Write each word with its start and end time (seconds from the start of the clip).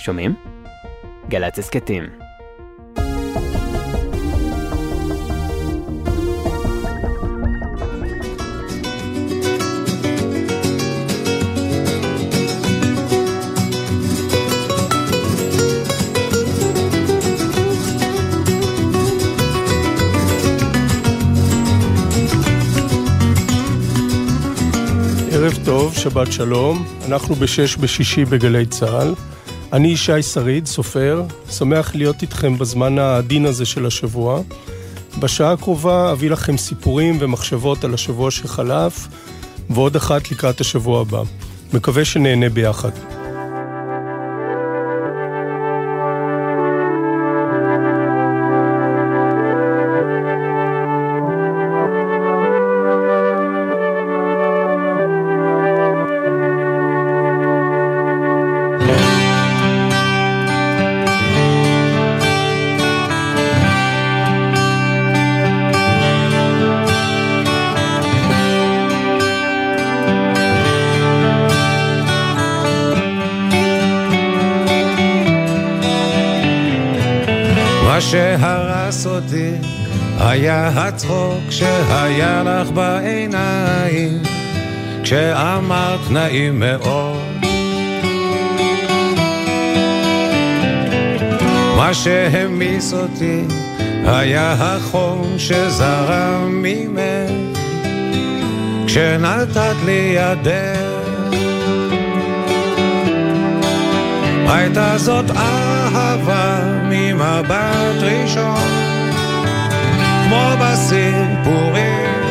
שומעים? 0.00 0.34
גל"צ 1.28 1.58
הסכתים. 1.58 2.04
ערב 25.32 25.58
טוב, 25.64 25.94
שבת 25.94 26.32
שלום, 26.32 26.84
אנחנו 27.06 27.34
בשש 27.34 27.76
בשישי 27.76 28.24
בגלי 28.24 28.66
צה"ל. 28.66 29.14
אני 29.72 29.88
ישי 29.88 30.22
שריד, 30.22 30.66
סופר, 30.66 31.22
שמח 31.50 31.94
להיות 31.94 32.22
איתכם 32.22 32.58
בזמן 32.58 32.98
העדין 32.98 33.46
הזה 33.46 33.66
של 33.66 33.86
השבוע. 33.86 34.40
בשעה 35.18 35.52
הקרובה 35.52 36.12
אביא 36.12 36.30
לכם 36.30 36.56
סיפורים 36.56 37.16
ומחשבות 37.20 37.84
על 37.84 37.94
השבוע 37.94 38.30
שחלף, 38.30 39.08
ועוד 39.70 39.96
אחת 39.96 40.30
לקראת 40.30 40.60
השבוע 40.60 41.00
הבא. 41.00 41.22
מקווה 41.72 42.04
שנהנה 42.04 42.48
ביחד. 42.48 43.09
הצחוק 80.74 81.50
שהיה 81.50 82.42
לך 82.42 82.70
בעיניים 82.70 84.22
כשאמרת 85.02 86.10
נעים 86.10 86.60
מאוד. 86.60 87.16
מה 91.76 91.94
שהמיס 91.94 92.92
אותי 92.94 93.44
היה 94.04 94.52
החום 94.52 95.34
שזרם 95.38 96.62
ממך 96.62 97.58
כשנתת 98.86 99.76
לי 99.84 100.16
ידך. 100.16 101.00
הייתה 104.48 104.98
זאת 104.98 105.30
אהבה 105.30 106.60
ממבט 106.90 108.02
ראשון, 108.02 108.68
כמו 110.30 110.50
בסיפורים. 110.60 112.22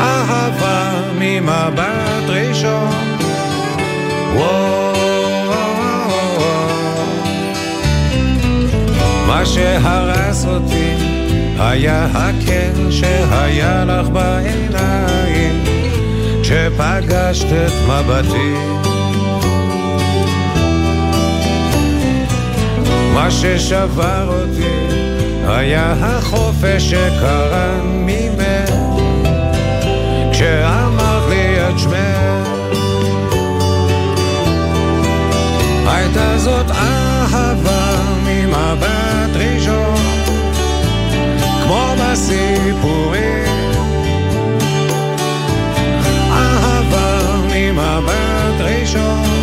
אהבה 0.00 1.00
ממבט 1.18 2.28
ראשון. 2.28 3.08
מה 9.26 9.46
שהרס 9.46 10.46
אותי 10.46 10.94
היה 11.58 12.06
הקר 12.14 12.90
שהיה 12.90 13.84
לך 13.84 14.08
בעיניים, 14.08 15.64
כשפגשת 16.42 17.46
את 17.52 17.72
מבטי. 17.88 18.54
מה 23.14 23.30
ששבר 23.30 24.28
אותי 24.28 25.07
היה 25.48 25.94
החופש 26.00 26.90
שקרן 26.90 27.80
ממך 27.84 28.74
כשאמרת 30.32 31.28
לי 31.28 31.68
את 31.68 31.78
שמך 31.78 32.48
הייתה 35.86 36.38
זאת 36.38 36.70
אהבה 36.70 37.96
ממבט 38.26 39.36
ראשון 39.36 39.94
כמו 41.64 41.94
בסיפורים. 41.98 43.38
אהבה 46.32 47.36
ממבט 47.54 48.60
ראשון 48.60 49.37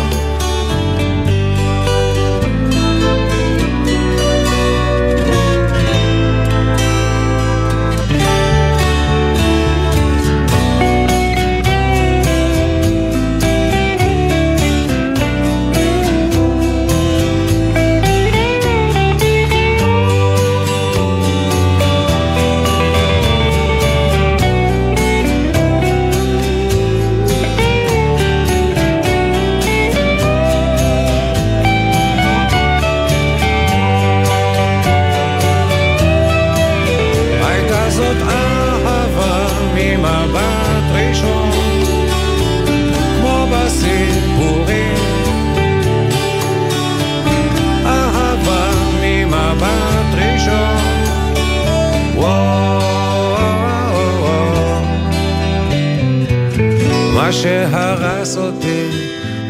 שהרס 57.46 58.36
אותי 58.36 58.88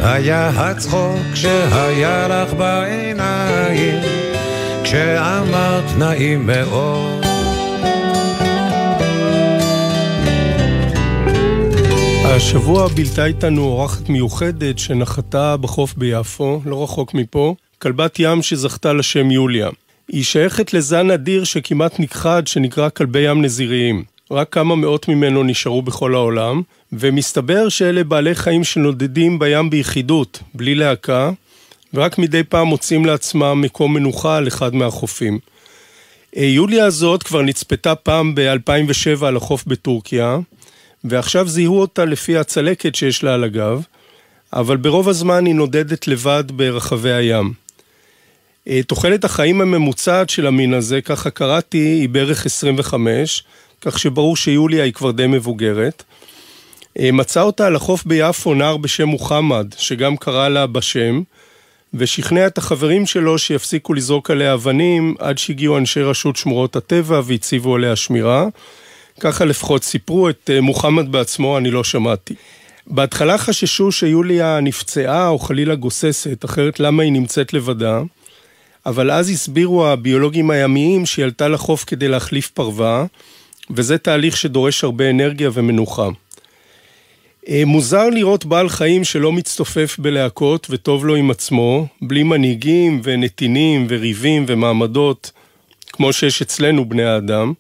היה 0.00 0.48
הצחוק 0.48 1.34
שהיה 1.34 2.28
לך 2.28 2.54
בעיניים, 2.54 3.98
כשאמרת 4.84 5.84
נעים 5.98 6.46
מאוד. 6.46 7.24
השבוע 12.24 12.88
בילתה 12.88 13.24
איתנו 13.24 13.62
אורחת 13.62 14.08
מיוחדת 14.08 14.78
שנחתה 14.78 15.56
בחוף 15.56 15.94
ביפו, 15.94 16.60
לא 16.64 16.82
רחוק 16.82 17.14
מפה, 17.14 17.54
כלבת 17.78 18.16
ים 18.18 18.42
שזכתה 18.42 18.92
לשם 18.92 19.30
יוליה. 19.30 19.68
היא 20.08 20.24
שייכת 20.24 20.74
לזן 20.74 21.10
אדיר 21.10 21.44
שכמעט 21.44 22.00
נכחד 22.00 22.46
שנקרא 22.46 22.88
כלבי 22.88 23.20
ים 23.20 23.42
נזיריים. 23.42 24.15
רק 24.30 24.52
כמה 24.52 24.76
מאות 24.76 25.08
ממנו 25.08 25.42
נשארו 25.42 25.82
בכל 25.82 26.14
העולם, 26.14 26.62
ומסתבר 26.92 27.68
שאלה 27.68 28.04
בעלי 28.04 28.34
חיים 28.34 28.64
שנודדים 28.64 29.38
בים 29.38 29.70
ביחידות, 29.70 30.42
בלי 30.54 30.74
להקה, 30.74 31.30
ורק 31.94 32.18
מדי 32.18 32.42
פעם 32.44 32.66
מוצאים 32.66 33.06
לעצמם 33.06 33.60
מקום 33.60 33.94
מנוחה 33.94 34.36
על 34.36 34.48
אחד 34.48 34.74
מהחופים. 34.74 35.38
אה, 36.36 36.44
יוליה 36.44 36.84
הזאת 36.84 37.22
כבר 37.22 37.42
נצפתה 37.42 37.94
פעם 37.94 38.34
ב-2007 38.34 39.24
על 39.24 39.36
החוף 39.36 39.64
בטורקיה, 39.66 40.38
ועכשיו 41.04 41.48
זיהו 41.48 41.80
אותה 41.80 42.04
לפי 42.04 42.36
הצלקת 42.36 42.94
שיש 42.94 43.24
לה 43.24 43.34
על 43.34 43.44
הגב, 43.44 43.82
אבל 44.52 44.76
ברוב 44.76 45.08
הזמן 45.08 45.46
היא 45.46 45.54
נודדת 45.54 46.08
לבד 46.08 46.44
ברחבי 46.48 47.12
הים. 47.12 47.52
אה, 48.68 48.80
תוחלת 48.86 49.24
החיים 49.24 49.60
הממוצעת 49.60 50.30
של 50.30 50.46
המין 50.46 50.74
הזה, 50.74 51.00
ככה 51.00 51.30
קראתי, 51.30 51.78
היא 51.78 52.08
בערך 52.08 52.46
25, 52.46 53.44
כך 53.80 53.98
שברור 53.98 54.36
שיוליה 54.36 54.84
היא 54.84 54.92
כבר 54.92 55.10
די 55.10 55.26
מבוגרת. 55.26 56.02
אה, 56.98 57.12
מצא 57.12 57.42
אותה 57.42 57.66
על 57.66 57.76
החוף 57.76 58.04
ביפו 58.04 58.54
נער 58.54 58.76
בשם 58.76 59.08
מוחמד, 59.08 59.66
שגם 59.78 60.16
קרא 60.16 60.48
לה 60.48 60.66
בשם, 60.66 61.22
ושכנע 61.94 62.46
את 62.46 62.58
החברים 62.58 63.06
שלו 63.06 63.38
שיפסיקו 63.38 63.94
לזרוק 63.94 64.30
עליה 64.30 64.54
אבנים 64.54 65.14
עד 65.18 65.38
שהגיעו 65.38 65.78
אנשי 65.78 66.02
רשות 66.02 66.36
שמורות 66.36 66.76
הטבע 66.76 67.20
והציבו 67.24 67.74
עליה 67.74 67.96
שמירה. 67.96 68.46
ככה 69.20 69.44
לפחות 69.44 69.84
סיפרו 69.84 70.28
את 70.28 70.50
אה, 70.52 70.60
מוחמד 70.60 71.12
בעצמו, 71.12 71.58
אני 71.58 71.70
לא 71.70 71.84
שמעתי. 71.84 72.34
בהתחלה 72.86 73.38
חששו 73.38 73.92
שיוליה 73.92 74.60
נפצעה 74.60 75.28
או 75.28 75.38
חלילה 75.38 75.74
גוססת, 75.74 76.44
אחרת 76.44 76.80
למה 76.80 77.02
היא 77.02 77.12
נמצאת 77.12 77.52
לבדה? 77.52 78.00
אבל 78.86 79.10
אז 79.10 79.30
הסבירו 79.30 79.86
הביולוגים 79.86 80.50
הימיים 80.50 81.06
שהיא 81.06 81.24
עלתה 81.24 81.48
לחוף 81.48 81.84
כדי 81.86 82.08
להחליף 82.08 82.50
פרווה, 82.50 83.04
וזה 83.70 83.98
תהליך 83.98 84.36
שדורש 84.36 84.84
הרבה 84.84 85.10
אנרגיה 85.10 85.50
ומנוחה. 85.52 86.08
אה, 87.48 87.62
מוזר 87.66 88.08
לראות 88.08 88.44
בעל 88.44 88.68
חיים 88.68 89.04
שלא 89.04 89.32
מצטופף 89.32 89.96
בלהקות 89.98 90.66
וטוב 90.70 91.06
לו 91.06 91.14
עם 91.14 91.30
עצמו, 91.30 91.86
בלי 92.02 92.22
מנהיגים 92.22 93.00
ונתינים 93.04 93.86
וריבים 93.88 94.44
ומעמדות, 94.48 95.30
כמו 95.92 96.12
שיש 96.12 96.42
אצלנו 96.42 96.88
בני 96.88 97.04
האדם. 97.04 97.52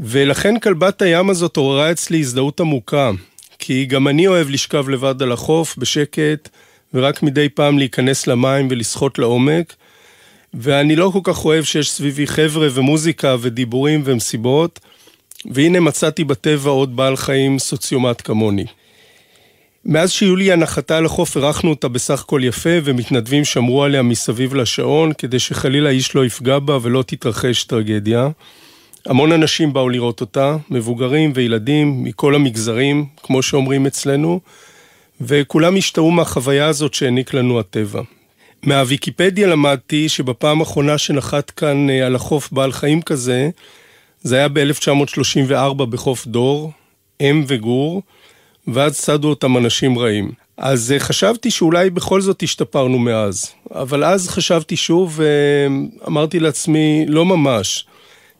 ולכן 0.00 0.58
כלבת 0.58 1.02
הים 1.02 1.30
הזאת 1.30 1.56
עוררה 1.56 1.90
אצלי 1.92 2.18
הזדהות 2.18 2.60
עמוקה, 2.60 3.10
כי 3.58 3.84
גם 3.84 4.08
אני 4.08 4.26
אוהב 4.26 4.50
לשכב 4.50 4.88
לבד 4.88 5.22
על 5.22 5.32
החוף 5.32 5.76
בשקט, 5.78 6.48
ורק 6.94 7.22
מדי 7.22 7.48
פעם 7.48 7.78
להיכנס 7.78 8.26
למים 8.26 8.68
ולשחות 8.70 9.18
לעומק, 9.18 9.74
ואני 10.60 10.96
לא 10.96 11.10
כל 11.12 11.20
כך 11.22 11.44
אוהב 11.44 11.64
שיש 11.64 11.90
סביבי 11.90 12.26
חבר'ה 12.26 12.68
ומוזיקה 12.74 13.36
ודיבורים 13.40 14.02
ומסיבות, 14.04 14.80
והנה 15.50 15.80
מצאתי 15.80 16.24
בטבע 16.24 16.70
עוד 16.70 16.96
בעל 16.96 17.16
חיים 17.16 17.58
סוציומט 17.58 18.22
כמוני. 18.24 18.64
מאז 19.84 20.10
שיוליה 20.10 20.56
נחתה 20.56 20.98
על 20.98 21.06
החוף 21.06 21.36
אירחנו 21.36 21.70
אותה 21.70 21.88
בסך 21.88 22.20
הכל 22.20 22.40
יפה, 22.44 22.70
ומתנדבים 22.84 23.44
שמרו 23.44 23.84
עליה 23.84 24.02
מסביב 24.02 24.54
לשעון, 24.54 25.12
כדי 25.12 25.38
שחלילה 25.38 25.90
איש 25.90 26.14
לא 26.14 26.26
יפגע 26.26 26.58
בה 26.58 26.78
ולא 26.82 27.02
תתרחש 27.02 27.64
טרגדיה. 27.64 28.28
המון 29.06 29.32
אנשים 29.32 29.72
באו 29.72 29.88
לראות 29.88 30.20
אותה, 30.20 30.56
מבוגרים 30.70 31.32
וילדים 31.34 32.04
מכל 32.04 32.34
המגזרים, 32.34 33.06
כמו 33.22 33.42
שאומרים 33.42 33.86
אצלנו, 33.86 34.40
וכולם 35.20 35.76
השתאו 35.76 36.10
מהחוויה 36.10 36.66
הזאת 36.66 36.94
שהעניק 36.94 37.34
לנו 37.34 37.60
הטבע. 37.60 38.02
מהוויקיפדיה 38.66 39.46
למדתי 39.46 40.08
שבפעם 40.08 40.60
האחרונה 40.60 40.98
שנחת 40.98 41.50
כאן 41.50 41.90
אה, 41.90 42.06
על 42.06 42.14
החוף 42.14 42.52
בעל 42.52 42.72
חיים 42.72 43.02
כזה, 43.02 43.50
זה 44.22 44.36
היה 44.36 44.48
ב-1934 44.48 45.84
בחוף 45.84 46.26
דור, 46.26 46.72
אם 47.20 47.44
וגור, 47.46 48.02
ואז 48.68 49.00
צדו 49.00 49.28
אותם 49.28 49.56
אנשים 49.56 49.98
רעים. 49.98 50.32
אז 50.56 50.92
אה, 50.92 50.98
חשבתי 50.98 51.50
שאולי 51.50 51.90
בכל 51.90 52.20
זאת 52.20 52.42
השתפרנו 52.42 52.98
מאז. 52.98 53.52
אבל 53.74 54.04
אז 54.04 54.28
חשבתי 54.28 54.76
שוב 54.76 55.20
ואמרתי 55.20 56.40
לעצמי, 56.40 57.04
לא 57.08 57.24
ממש. 57.24 57.86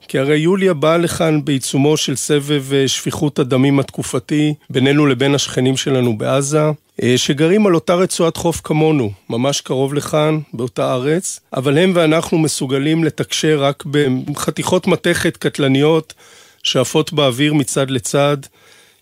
כי 0.08 0.18
הרי 0.18 0.36
יוליה 0.36 0.74
באה 0.74 0.96
לכאן 0.96 1.44
בעיצומו 1.44 1.96
של 1.96 2.16
סבב 2.16 2.72
אה, 2.72 2.88
שפיכות 2.88 3.38
הדמים 3.38 3.80
התקופתי 3.80 4.54
בינינו 4.70 5.06
לבין 5.06 5.34
השכנים 5.34 5.76
שלנו 5.76 6.18
בעזה, 6.18 6.70
אה, 7.02 7.14
שגרים 7.16 7.66
על 7.66 7.74
אותה 7.74 7.94
רצועת 7.94 8.36
חוף 8.36 8.60
כמונו, 8.64 9.10
ממש 9.30 9.60
קרוב 9.60 9.94
לכאן, 9.94 10.38
באותה 10.52 10.92
ארץ, 10.92 11.40
אבל 11.52 11.78
הם 11.78 11.92
ואנחנו 11.94 12.38
מסוגלים 12.38 13.04
לתקשר 13.04 13.58
רק 13.62 13.84
בחתיכות 13.86 14.86
מתכת 14.86 15.36
קטלניות 15.36 16.14
שעפות 16.62 17.12
באוויר 17.12 17.54
מצד 17.54 17.90
לצד, 17.90 18.36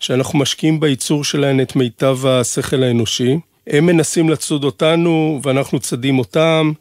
שאנחנו 0.01 0.39
משקיעים 0.39 0.81
בייצור 0.81 1.25
שלהן 1.25 1.61
את 1.61 1.77
מיטב 1.77 2.27
השכל 2.27 2.83
האנושי. 2.83 3.39
הם 3.67 3.87
מנסים 3.87 4.31
לצוד 4.31 4.65
אותנו 4.65 5.41
ואנחנו 5.43 5.81
צדים 5.81 6.19
אותם, 6.19 6.73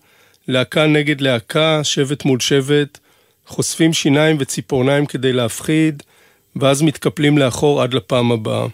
להקה 0.48 0.88
נגד 0.88 1.22
להקה, 1.22 1.84
שבט 1.84 2.26
מול 2.26 2.40
שבט, 2.40 3.00
חושפים 3.54 3.94
שיניים 3.94 4.38
וציפורניים 4.40 5.06
כדי 5.06 5.34
להפחיד, 5.34 6.04
ואז 6.56 6.82
מתקפלים 6.82 7.38
לאחור 7.38 7.82
עד 7.82 7.94
לפעם 7.94 8.32
הבאה. 8.32 8.68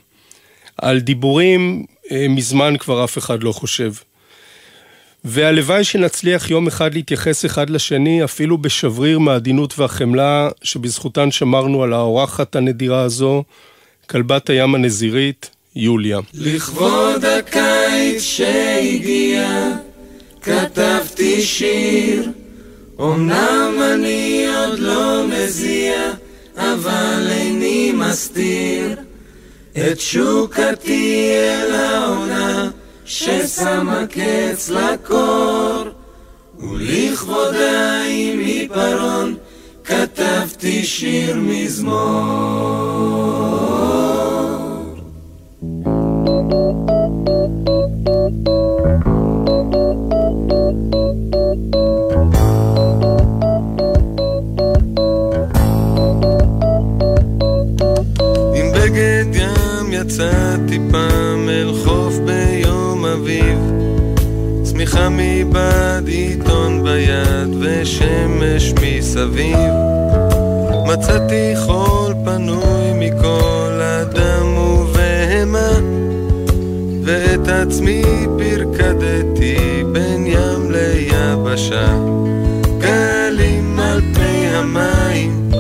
על 0.78 1.00
דיבורים 1.00 1.86
אה, 2.12 2.26
מזמן 2.30 2.78
כבר 2.78 3.04
אף 3.04 3.18
אחד 3.18 3.44
לא 3.44 3.52
חושב. 3.52 3.94
והלוואי 5.26 5.84
שנצליח 5.84 6.50
יום 6.50 6.68
אחד 6.68 6.94
להתייחס 6.94 7.46
אחד 7.46 7.70
לשני, 7.70 8.24
אפילו 8.24 8.58
בשבריר 8.58 9.20
מהעדינות 9.20 9.80
והחמלה, 9.80 10.50
שבזכותן 10.64 11.32
שמרנו 11.32 11.84
על 11.84 11.94
האורחת 11.94 12.56
הנדירה 12.56 13.02
הזו, 13.02 13.44
כלבת 14.10 14.50
הים 14.50 14.76
הנזירית, 14.76 15.50
יוליה. 15.76 16.20
לכבוד 16.34 17.26
הקיץ 17.26 18.22
שהגיע, 18.22 19.68
כתבתי 20.42 21.42
שיר. 21.42 22.39
אמנם 23.00 23.74
אני 23.94 24.48
עוד 24.56 24.80
לא 24.80 25.24
מזיע, 25.28 26.12
אבל 26.58 27.28
איני 27.30 27.92
מסתיר 27.92 28.96
את 29.78 30.00
שוקתי 30.00 31.32
אל 31.34 31.76
העונה 31.76 32.70
ששמה 33.06 34.04
קץ 34.10 34.70
לקור. 34.70 35.84
ולכבודה 36.60 38.02
עם 38.10 38.40
עיפרון 38.40 39.36
כתבתי 39.84 40.86
שיר 40.86 41.36
מזמור. 41.36 42.50
יצאתי 60.10 60.80
פעם 60.92 61.50
אל 61.50 61.74
חוף 61.84 62.14
ביום 62.26 63.06
אביב. 63.06 63.58
צמיחה 64.64 65.08
מבעד 65.12 66.08
עיתון 66.08 66.84
ביד 66.84 67.50
ושמש 67.60 68.74
מסביב. 68.82 69.74
מצאתי 70.88 71.54
חול 71.66 72.14
פנוי 72.26 72.94
מכל 72.96 73.82
אדם 73.82 74.58
ובהמה 74.58 75.80
ואת 77.04 77.48
עצמי 77.48 78.04
פרקדתי 78.38 79.84
בין 79.92 80.28
ים 80.28 80.72
ליבשה. 80.72 81.98
גלים 82.80 83.80
על 83.80 84.02
פני 84.14 84.48
המים 84.48 85.52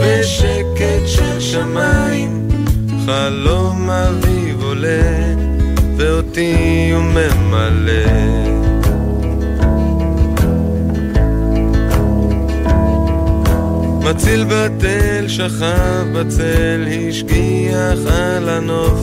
ושקט 0.00 1.06
של 1.06 1.40
שמיים 1.40 2.21
חלום 3.12 3.90
אביב 3.90 4.62
עולה, 4.62 5.34
ואותי 5.96 6.90
הוא 6.94 7.02
ממלא. 7.02 7.92
מציל 14.04 14.44
בתל 14.44 15.24
שכב 15.28 16.06
בצל, 16.14 16.86
השגיח 17.08 17.98
על 18.12 18.48
הנוף, 18.48 19.00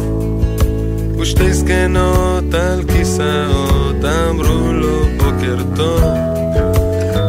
ושתי 1.19 1.53
זקנות 1.53 2.53
על 2.53 2.83
כיסאות 2.83 4.05
אמרו 4.05 4.73
לו 4.73 4.99
בוקר 5.17 5.57
טוב. 5.75 6.03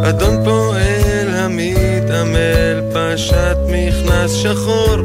אדון 0.05 0.45
פועל 0.45 1.29
המתעמל 1.29 2.81
פשט 2.93 3.59
מכנס 3.69 4.33
שחור 4.33 4.97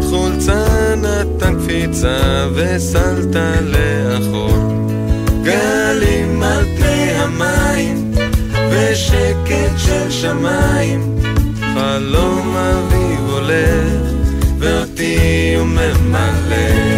הוריד 0.00 0.10
חולצה, 0.10 0.94
נתן 0.96 1.54
קפיצה 1.58 2.48
וסלת 2.54 3.36
לאחור. 3.62 4.86
גלים 5.42 6.42
על 6.42 6.64
פני 6.64 7.10
המים 7.12 8.12
ושקט 8.70 9.78
של 9.78 10.10
שמיים 10.10 11.16
חלום 11.74 12.56
אביב 12.56 13.30
עולה 13.30 13.80
ואותי 14.58 15.54
הוא 15.58 15.66
ממלא 15.66 16.89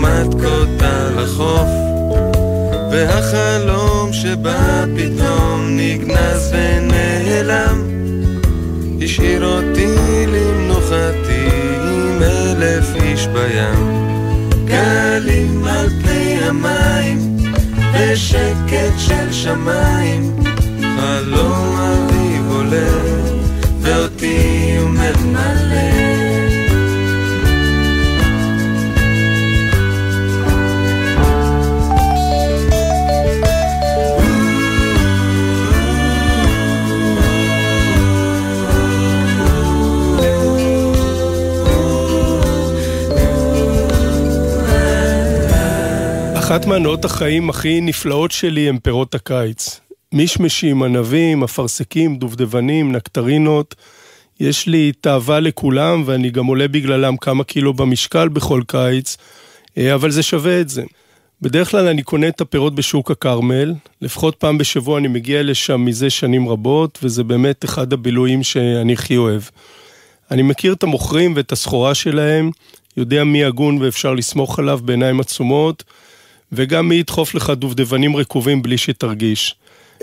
ומתקות 0.00 0.82
על 0.82 1.18
החוף, 1.18 1.68
והחלום 2.92 4.12
שבא 4.12 4.84
פתאום 4.96 5.66
נגנז 5.68 6.52
ונעלם, 6.52 7.82
השאיר 9.02 9.44
אותי 9.44 9.96
למנוחתי 10.26 11.48
עם 11.82 12.22
אלף 12.22 13.02
איש 13.02 13.26
בים. 13.26 14.06
גלים 14.64 15.64
על 15.64 15.88
פני 16.02 16.38
המים, 16.42 17.36
ושקט 17.92 18.98
של 18.98 19.32
שמיים, 19.32 20.36
חלום 20.96 21.78
אביב 21.78 22.50
עולה, 22.50 22.88
ואותי 23.80 24.76
הוא 24.80 24.90
ממלא. 24.90 26.19
אחת 46.50 46.66
מהנאות 46.66 47.04
החיים 47.04 47.50
הכי 47.50 47.80
נפלאות 47.80 48.30
שלי 48.30 48.68
הם 48.68 48.78
פירות 48.78 49.14
הקיץ. 49.14 49.80
מישמשים, 50.12 50.82
ענבים, 50.82 51.44
אפרסקים, 51.44 52.16
דובדבנים, 52.16 52.92
נקטרינות. 52.92 53.74
יש 54.40 54.66
לי 54.66 54.92
תאווה 55.00 55.40
לכולם 55.40 56.02
ואני 56.06 56.30
גם 56.30 56.46
עולה 56.46 56.68
בגללם 56.68 57.16
כמה 57.16 57.44
קילו 57.44 57.74
במשקל 57.74 58.28
בכל 58.28 58.62
קיץ, 58.66 59.16
אה, 59.78 59.94
אבל 59.94 60.10
זה 60.10 60.22
שווה 60.22 60.60
את 60.60 60.68
זה. 60.68 60.82
בדרך 61.42 61.70
כלל 61.70 61.86
אני 61.86 62.02
קונה 62.02 62.28
את 62.28 62.40
הפירות 62.40 62.74
בשוק 62.74 63.10
הכרמל, 63.10 63.74
לפחות 64.02 64.36
פעם 64.36 64.58
בשבוע 64.58 64.98
אני 64.98 65.08
מגיע 65.08 65.42
לשם 65.42 65.84
מזה 65.84 66.10
שנים 66.10 66.48
רבות, 66.48 66.98
וזה 67.02 67.24
באמת 67.24 67.64
אחד 67.64 67.92
הבילויים 67.92 68.42
שאני 68.42 68.92
הכי 68.92 69.16
אוהב. 69.16 69.42
אני 70.30 70.42
מכיר 70.42 70.72
את 70.72 70.82
המוכרים 70.82 71.32
ואת 71.36 71.52
הסחורה 71.52 71.94
שלהם, 71.94 72.50
יודע 72.96 73.24
מי 73.24 73.44
הגון 73.44 73.82
ואפשר 73.82 74.14
לסמוך 74.14 74.58
עליו 74.58 74.80
בעיניים 74.84 75.20
עצומות, 75.20 75.84
וגם 76.52 76.88
מי 76.88 76.94
ידחוף 76.94 77.34
לך 77.34 77.50
דובדבנים 77.50 78.16
רקובים 78.16 78.62
בלי 78.62 78.78
שתרגיש. 78.78 79.54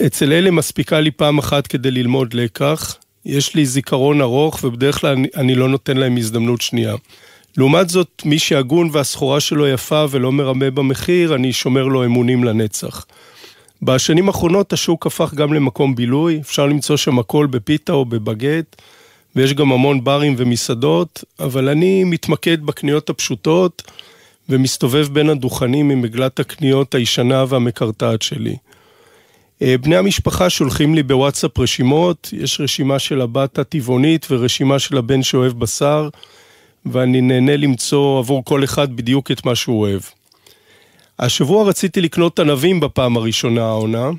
אצל 0.05 0.33
אלה 0.33 0.51
מספיקה 0.51 0.99
לי 0.99 1.11
פעם 1.11 1.37
אחת 1.37 1.67
כדי 1.67 1.91
ללמוד 1.91 2.33
לקח, 2.33 2.95
יש 3.25 3.55
לי 3.55 3.65
זיכרון 3.65 4.21
ארוך 4.21 4.59
ובדרך 4.63 5.01
כלל 5.01 5.11
אני, 5.11 5.27
אני 5.35 5.55
לא 5.55 5.69
נותן 5.69 5.97
להם 5.97 6.17
הזדמנות 6.17 6.61
שנייה. 6.61 6.95
לעומת 7.57 7.89
זאת, 7.89 8.21
מי 8.25 8.39
שהגון 8.39 8.89
והסחורה 8.91 9.39
שלו 9.39 9.67
יפה 9.67 10.05
ולא 10.09 10.31
מרמה 10.31 10.71
במחיר, 10.71 11.35
אני 11.35 11.53
שומר 11.53 11.83
לו 11.83 12.05
אמונים 12.05 12.43
לנצח. 12.43 13.05
בשנים 13.81 14.27
האחרונות 14.27 14.73
השוק 14.73 15.07
הפך 15.07 15.33
גם 15.33 15.53
למקום 15.53 15.95
בילוי, 15.95 16.39
אפשר 16.41 16.65
למצוא 16.65 16.97
שם 16.97 17.19
הכל 17.19 17.47
בפיתה 17.47 17.93
או 17.93 18.05
בבגט, 18.05 18.81
ויש 19.35 19.53
גם 19.53 19.71
המון 19.71 20.03
ברים 20.03 20.35
ומסעדות, 20.37 21.23
אבל 21.39 21.69
אני 21.69 22.03
מתמקד 22.03 22.65
בקניות 22.65 23.09
הפשוטות, 23.09 23.83
ומסתובב 24.49 25.07
בין 25.11 25.29
הדוכנים 25.29 25.89
עם 25.89 26.03
עגלת 26.03 26.39
הקניות 26.39 26.95
הישנה 26.95 27.45
והמקרטעת 27.47 28.21
שלי. 28.21 28.55
אה, 29.61 29.77
בני 29.77 29.95
המשפחה 29.95 30.49
שולחים 30.49 30.95
לי 30.95 31.03
בוואטסאפ 31.03 31.59
רשימות, 31.59 32.29
יש 32.33 32.61
רשימה 32.61 32.99
של 32.99 33.21
הבת 33.21 33.59
הטבעונית 33.59 34.27
ורשימה 34.29 34.79
של 34.79 34.97
הבן 34.97 35.23
שאוהב 35.23 35.59
בשר, 35.59 36.09
ואני 36.85 37.21
נהנה 37.21 37.57
למצוא 37.57 38.19
עבור 38.19 38.45
כל 38.45 38.63
אחד 38.63 38.95
בדיוק 38.95 39.31
את 39.31 39.45
מה 39.45 39.55
שהוא 39.55 39.81
אוהב. 39.81 40.01
השבוע 41.19 41.69
רציתי 41.69 42.01
לקנות 42.01 42.39
ענבים 42.39 42.79
בפעם 42.79 43.17
הראשונה 43.17 43.65
העונה. 43.65 44.09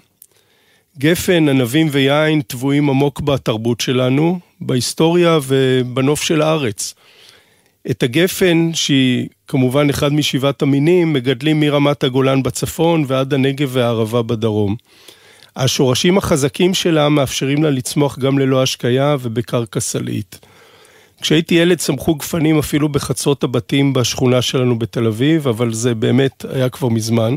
גפן, 0.98 1.48
ענבים 1.48 1.88
ויין 1.90 2.40
טבועים 2.40 2.90
עמוק 2.90 3.20
בתרבות 3.20 3.80
שלנו, 3.80 4.40
בהיסטוריה 4.60 5.38
ובנוף 5.46 6.22
של 6.22 6.42
הארץ. 6.42 6.94
את 7.90 8.02
הגפן, 8.02 8.70
שהיא 8.74 9.28
כמובן 9.48 9.90
אחד 9.90 10.12
משבעת 10.12 10.62
המינים, 10.62 11.12
מגדלים 11.12 11.60
מרמת 11.60 12.04
הגולן 12.04 12.42
בצפון 12.42 13.04
ועד 13.06 13.34
הנגב 13.34 13.68
והערבה 13.72 14.22
בדרום. 14.22 14.76
השורשים 15.56 16.18
החזקים 16.18 16.74
שלה 16.74 17.08
מאפשרים 17.08 17.62
לה 17.62 17.70
לצמוח 17.70 18.18
גם 18.18 18.38
ללא 18.38 18.62
השקיה 18.62 19.16
ובקרקע 19.20 19.80
סלעית. 19.80 20.38
כשהייתי 21.20 21.54
ילד 21.54 21.78
צמחו 21.78 22.14
גפנים 22.14 22.58
אפילו 22.58 22.88
בחצרות 22.88 23.44
הבתים 23.44 23.92
בשכונה 23.92 24.42
שלנו 24.42 24.78
בתל 24.78 25.06
אביב, 25.06 25.48
אבל 25.48 25.72
זה 25.72 25.94
באמת 25.94 26.44
היה 26.52 26.68
כבר 26.68 26.88
מזמן. 26.88 27.36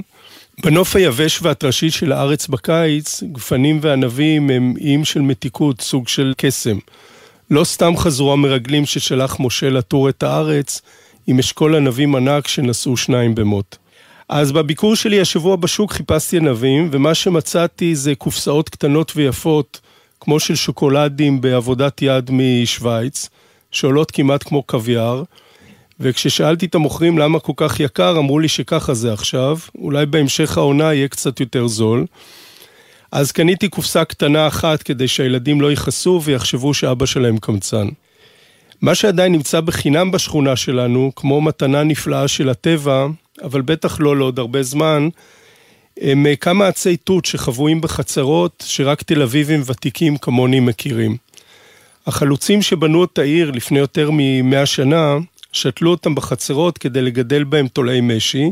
בנוף 0.63 0.95
היבש 0.95 1.41
והטרשי 1.41 1.91
של 1.91 2.11
הארץ 2.11 2.47
בקיץ, 2.47 3.23
גפנים 3.31 3.79
וענבים 3.81 4.49
הם 4.49 4.73
איים 4.81 5.05
של 5.05 5.21
מתיקות, 5.21 5.81
סוג 5.81 6.07
של 6.07 6.33
קסם. 6.37 6.77
לא 7.51 7.63
סתם 7.63 7.97
חזרו 7.97 8.33
המרגלים 8.33 8.85
ששלח 8.85 9.37
משה 9.39 9.69
לטור 9.69 10.09
את 10.09 10.23
הארץ 10.23 10.81
עם 11.31 11.39
אשכול 11.39 11.75
ענבים 11.75 12.15
ענק 12.15 12.47
שנשאו 12.47 12.97
שניים 12.97 13.35
במות. 13.35 13.77
אז 14.29 14.51
בביקור 14.51 14.95
שלי 14.95 15.21
השבוע 15.21 15.55
בשוק 15.55 15.91
חיפשתי 15.91 16.37
ענבים, 16.37 16.89
ומה 16.91 17.13
שמצאתי 17.13 17.95
זה 17.95 18.15
קופסאות 18.15 18.69
קטנות 18.69 19.11
ויפות, 19.15 19.79
כמו 20.19 20.39
של 20.39 20.55
שוקולדים 20.55 21.41
בעבודת 21.41 22.01
יד 22.01 22.31
משוויץ, 22.33 23.29
שעולות 23.71 24.11
כמעט 24.11 24.43
כמו 24.43 24.63
קוויאר, 24.63 25.23
וכששאלתי 25.99 26.65
את 26.65 26.75
המוכרים 26.75 27.17
למה 27.17 27.39
כל 27.39 27.53
כך 27.55 27.79
יקר, 27.79 28.17
אמרו 28.17 28.39
לי 28.39 28.47
שככה 28.47 28.93
זה 28.93 29.13
עכשיו, 29.13 29.57
אולי 29.75 30.05
בהמשך 30.05 30.57
העונה 30.57 30.93
יהיה 30.93 31.07
קצת 31.07 31.39
יותר 31.39 31.67
זול. 31.67 32.05
אז 33.11 33.31
קניתי 33.31 33.69
קופסה 33.69 34.05
קטנה 34.05 34.47
אחת 34.47 34.83
כדי 34.83 35.07
שהילדים 35.07 35.61
לא 35.61 35.71
יכעסו 35.71 36.21
ויחשבו 36.23 36.73
שאבא 36.73 37.05
שלהם 37.05 37.37
קמצן. 37.37 37.87
מה 38.81 38.95
שעדיין 38.95 39.31
נמצא 39.31 39.61
בחינם 39.61 40.11
בשכונה 40.11 40.55
שלנו, 40.55 41.11
כמו 41.15 41.41
מתנה 41.41 41.83
נפלאה 41.83 42.27
של 42.27 42.49
הטבע, 42.49 43.07
אבל 43.43 43.61
בטח 43.61 43.99
לא 43.99 44.17
לעוד 44.17 44.39
הרבה 44.39 44.63
זמן, 44.63 45.09
הם 46.01 46.25
כמה 46.39 46.67
עצי 46.67 46.97
תות 46.97 47.25
שחבויים 47.25 47.81
בחצרות 47.81 48.63
שרק 48.67 49.01
תל 49.01 49.21
אביבים 49.21 49.61
ותיקים 49.65 50.17
כמוני 50.17 50.59
מכירים. 50.59 51.17
החלוצים 52.07 52.61
שבנו 52.61 53.03
את 53.03 53.17
העיר 53.17 53.51
לפני 53.51 53.79
יותר 53.79 54.09
ממאה 54.13 54.65
שנה, 54.65 55.17
שתלו 55.53 55.91
אותם 55.91 56.15
בחצרות 56.15 56.77
כדי 56.77 57.01
לגדל 57.01 57.43
בהם 57.43 57.67
תולעי 57.67 58.01
משי, 58.01 58.49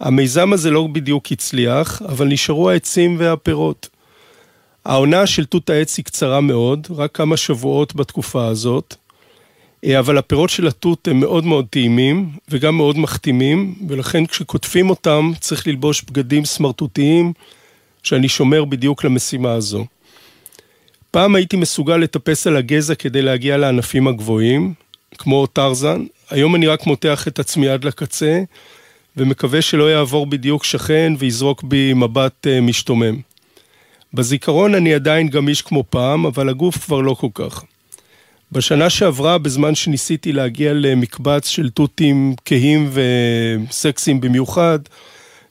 המיזם 0.00 0.52
הזה 0.52 0.70
לא 0.70 0.86
בדיוק 0.86 1.32
הצליח, 1.32 2.02
אבל 2.02 2.26
נשארו 2.26 2.70
העצים 2.70 3.16
והפירות. 3.18 3.88
העונה 4.84 5.26
של 5.26 5.44
תות 5.44 5.70
העץ 5.70 5.96
היא 5.96 6.04
קצרה 6.04 6.40
מאוד, 6.40 6.86
רק 6.90 7.14
כמה 7.14 7.36
שבועות 7.36 7.94
בתקופה 7.94 8.46
הזאת, 8.46 8.94
אה, 8.94 8.99
אבל 9.98 10.18
הפירות 10.18 10.50
של 10.50 10.66
התות 10.66 11.08
הם 11.08 11.20
מאוד 11.20 11.44
מאוד 11.44 11.66
טעימים 11.70 12.30
וגם 12.48 12.76
מאוד 12.76 12.98
מחתימים, 12.98 13.74
ולכן 13.88 14.26
כשקוטפים 14.26 14.90
אותם 14.90 15.32
צריך 15.40 15.66
ללבוש 15.66 16.02
בגדים 16.02 16.44
סמרטוטיים 16.44 17.32
שאני 18.02 18.28
שומר 18.28 18.64
בדיוק 18.64 19.04
למשימה 19.04 19.52
הזו. 19.52 19.86
פעם 21.10 21.34
הייתי 21.34 21.56
מסוגל 21.56 21.96
לטפס 21.96 22.46
על 22.46 22.56
הגזע 22.56 22.94
כדי 22.94 23.22
להגיע 23.22 23.56
לענפים 23.56 24.08
הגבוהים, 24.08 24.74
כמו 25.18 25.46
טרזן, 25.46 26.04
היום 26.30 26.54
אני 26.54 26.66
רק 26.66 26.86
מותח 26.86 27.28
את 27.28 27.38
עצמי 27.38 27.68
עד 27.68 27.84
לקצה, 27.84 28.42
ומקווה 29.16 29.62
שלא 29.62 29.92
יעבור 29.92 30.26
בדיוק 30.26 30.64
שכן 30.64 31.12
ויזרוק 31.18 31.62
בי 31.62 31.94
מבט 31.94 32.46
uh, 32.46 32.60
משתומם. 32.60 33.16
בזיכרון 34.14 34.74
אני 34.74 34.94
עדיין 34.94 35.28
גמיש 35.28 35.62
כמו 35.62 35.84
פעם, 35.90 36.26
אבל 36.26 36.48
הגוף 36.48 36.78
כבר 36.78 37.00
לא 37.00 37.14
כל 37.14 37.28
כך. 37.34 37.64
בשנה 38.52 38.90
שעברה, 38.90 39.38
בזמן 39.38 39.74
שניסיתי 39.74 40.32
להגיע 40.32 40.72
למקבץ 40.74 41.48
של 41.48 41.70
תותים 41.70 42.34
כהים 42.44 42.90
וסקסיים 42.92 44.20
במיוחד, 44.20 44.78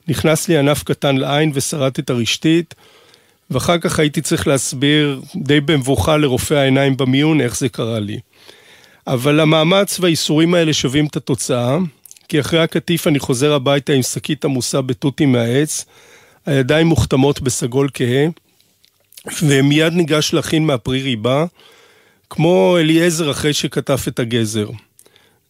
נכנס 0.08 0.48
לי 0.48 0.58
ענף 0.58 0.84
קטן 0.84 1.18
לעין 1.18 1.52
ושרט 1.54 2.00
את 2.00 2.10
הרשתית, 2.10 2.76
ואחר 3.52 3.78
כך 3.78 4.00
הייתי 4.00 4.22
צריך 4.22 4.48
להסביר 4.48 5.22
די 5.36 5.62
במבוכה 5.62 6.18
לרופא 6.18 6.54
העיניים 6.54 6.98
במיון 6.98 7.42
איך 7.42 7.58
זה 7.58 7.70
קרה 7.70 8.00
לי. 8.00 8.20
אבל 9.08 9.40
המאמץ 9.40 10.00
והאיסורים 10.00 10.54
האלה 10.54 10.74
שווים 10.74 11.06
את 11.06 11.16
התוצאה, 11.16 11.78
כי 12.28 12.40
אחרי 12.40 12.60
הקטיף 12.60 13.08
אני 13.08 13.20
חוזר 13.20 13.54
הביתה 13.54 13.94
עם 13.94 14.02
שקית 14.02 14.46
עמוסה 14.46 14.82
בתותים 14.82 15.32
מהעץ, 15.32 15.86
הידיים 16.46 16.88
מוכתמות 16.88 17.42
בסגול 17.42 17.90
כהה, 17.94 18.28
ומיד 19.44 19.94
ניגש 19.94 20.34
להכין 20.34 20.66
מהפרי 20.66 21.02
ריבה, 21.02 21.46
כמו 22.30 22.78
אליעזר 22.80 23.32
אחרי 23.32 23.54
שכתב 23.54 23.98
את 24.08 24.20
הגזר. 24.20 24.70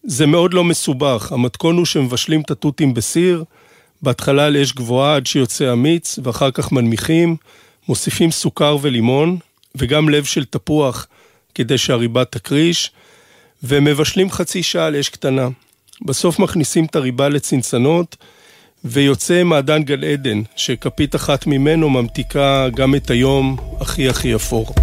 זה 0.03 0.25
מאוד 0.25 0.53
לא 0.53 0.63
מסובך, 0.63 1.31
המתכון 1.31 1.77
הוא 1.77 1.85
שמבשלים 1.85 2.41
את 2.41 2.51
התותים 2.51 2.93
בסיר, 2.93 3.43
בהתחלה 4.01 4.45
על 4.45 4.57
אש 4.57 4.73
גבוהה 4.73 5.15
עד 5.15 5.25
שיוצא 5.25 5.65
המיץ, 5.65 6.19
ואחר 6.23 6.51
כך 6.51 6.71
מנמיכים, 6.71 7.35
מוסיפים 7.87 8.31
סוכר 8.31 8.77
ולימון, 8.81 9.37
וגם 9.75 10.09
לב 10.09 10.23
של 10.23 10.45
תפוח 10.45 11.07
כדי 11.55 11.77
שהריבה 11.77 12.25
תקריש, 12.25 12.91
ומבשלים 13.63 14.31
חצי 14.31 14.63
שעה 14.63 14.85
על 14.85 14.95
אש 14.95 15.09
קטנה. 15.09 15.47
בסוף 16.05 16.39
מכניסים 16.39 16.85
את 16.85 16.95
הריבה 16.95 17.29
לצנצנות, 17.29 18.15
ויוצא 18.85 19.43
מעדן 19.43 19.83
גן 19.83 20.03
עדן, 20.03 20.41
שכפית 20.55 21.15
אחת 21.15 21.47
ממנו 21.47 21.89
ממתיקה 21.89 22.67
גם 22.75 22.95
את 22.95 23.09
היום 23.09 23.57
הכי 23.79 24.09
הכי 24.09 24.35
אפור. 24.35 24.73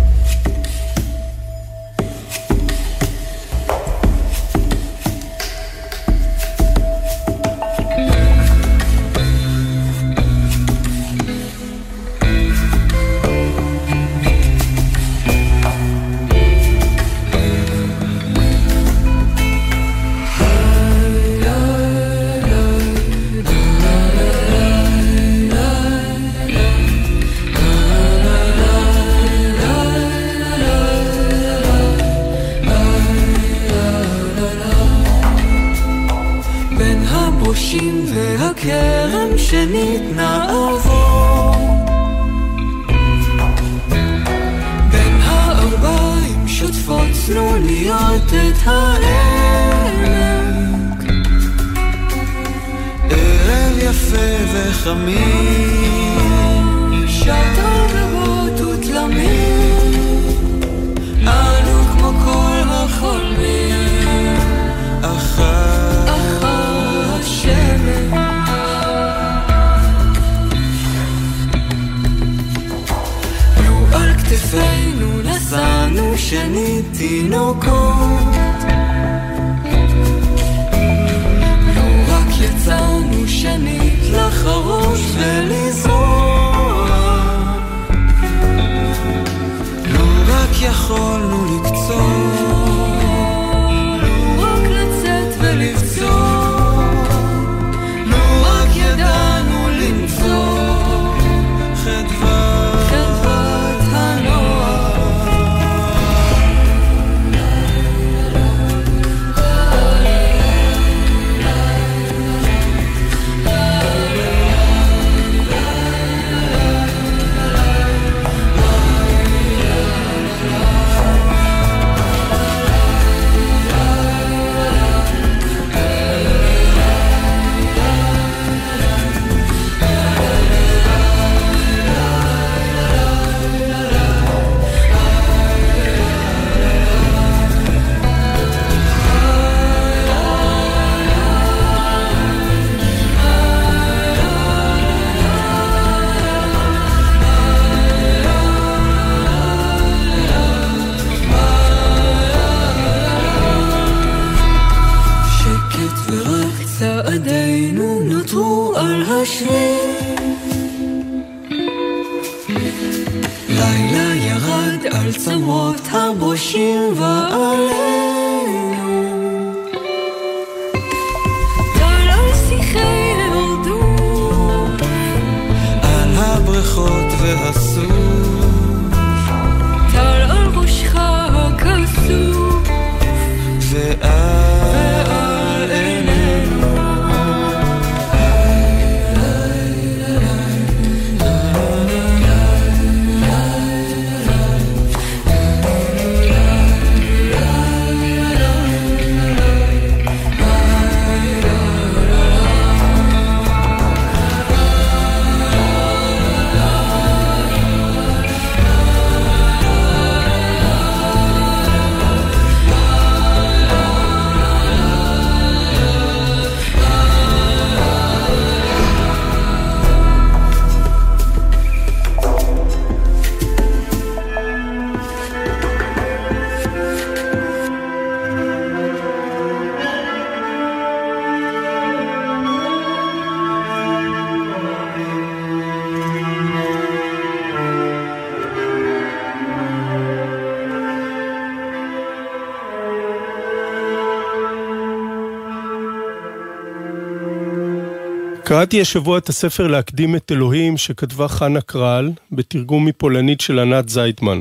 קראתי 248.48 248.80
השבוע 248.80 249.18
את 249.18 249.28
הספר 249.28 249.66
להקדים 249.66 250.16
את 250.16 250.32
אלוהים 250.32 250.76
שכתבה 250.76 251.28
חנה 251.28 251.60
קרל, 251.60 252.10
בתרגום 252.32 252.84
מפולנית 252.84 253.40
של 253.40 253.58
ענת 253.58 253.88
זייטמן. 253.88 254.40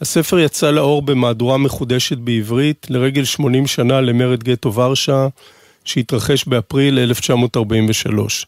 הספר 0.00 0.38
יצא 0.38 0.70
לאור 0.70 1.02
במהדורה 1.02 1.58
מחודשת 1.58 2.18
בעברית 2.18 2.86
לרגל 2.90 3.24
80 3.24 3.66
שנה 3.66 4.00
למרד 4.00 4.44
גטו 4.44 4.74
ורשה, 4.74 5.28
שהתרחש 5.84 6.44
באפריל 6.44 6.98
1943. 6.98 8.46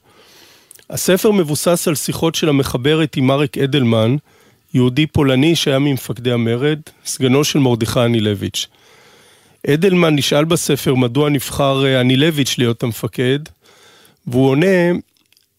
הספר 0.90 1.30
מבוסס 1.30 1.88
על 1.88 1.94
שיחות 1.94 2.34
של 2.34 2.48
המחברת 2.48 3.16
עם 3.16 3.26
מרק 3.26 3.58
אדלמן, 3.58 4.16
יהודי 4.74 5.06
פולני 5.06 5.56
שהיה 5.56 5.78
ממפקדי 5.78 6.32
המרד, 6.32 6.80
סגנו 7.04 7.44
של 7.44 7.58
מרדכי 7.58 8.00
אנילביץ'. 8.00 8.66
אדלמן 9.66 10.14
נשאל 10.16 10.44
בספר 10.44 10.94
מדוע 10.94 11.30
נבחר 11.30 11.84
אה, 11.86 12.00
אנילביץ' 12.00 12.54
להיות 12.58 12.82
המפקד, 12.82 13.38
והוא 14.26 14.48
עונה, 14.48 14.90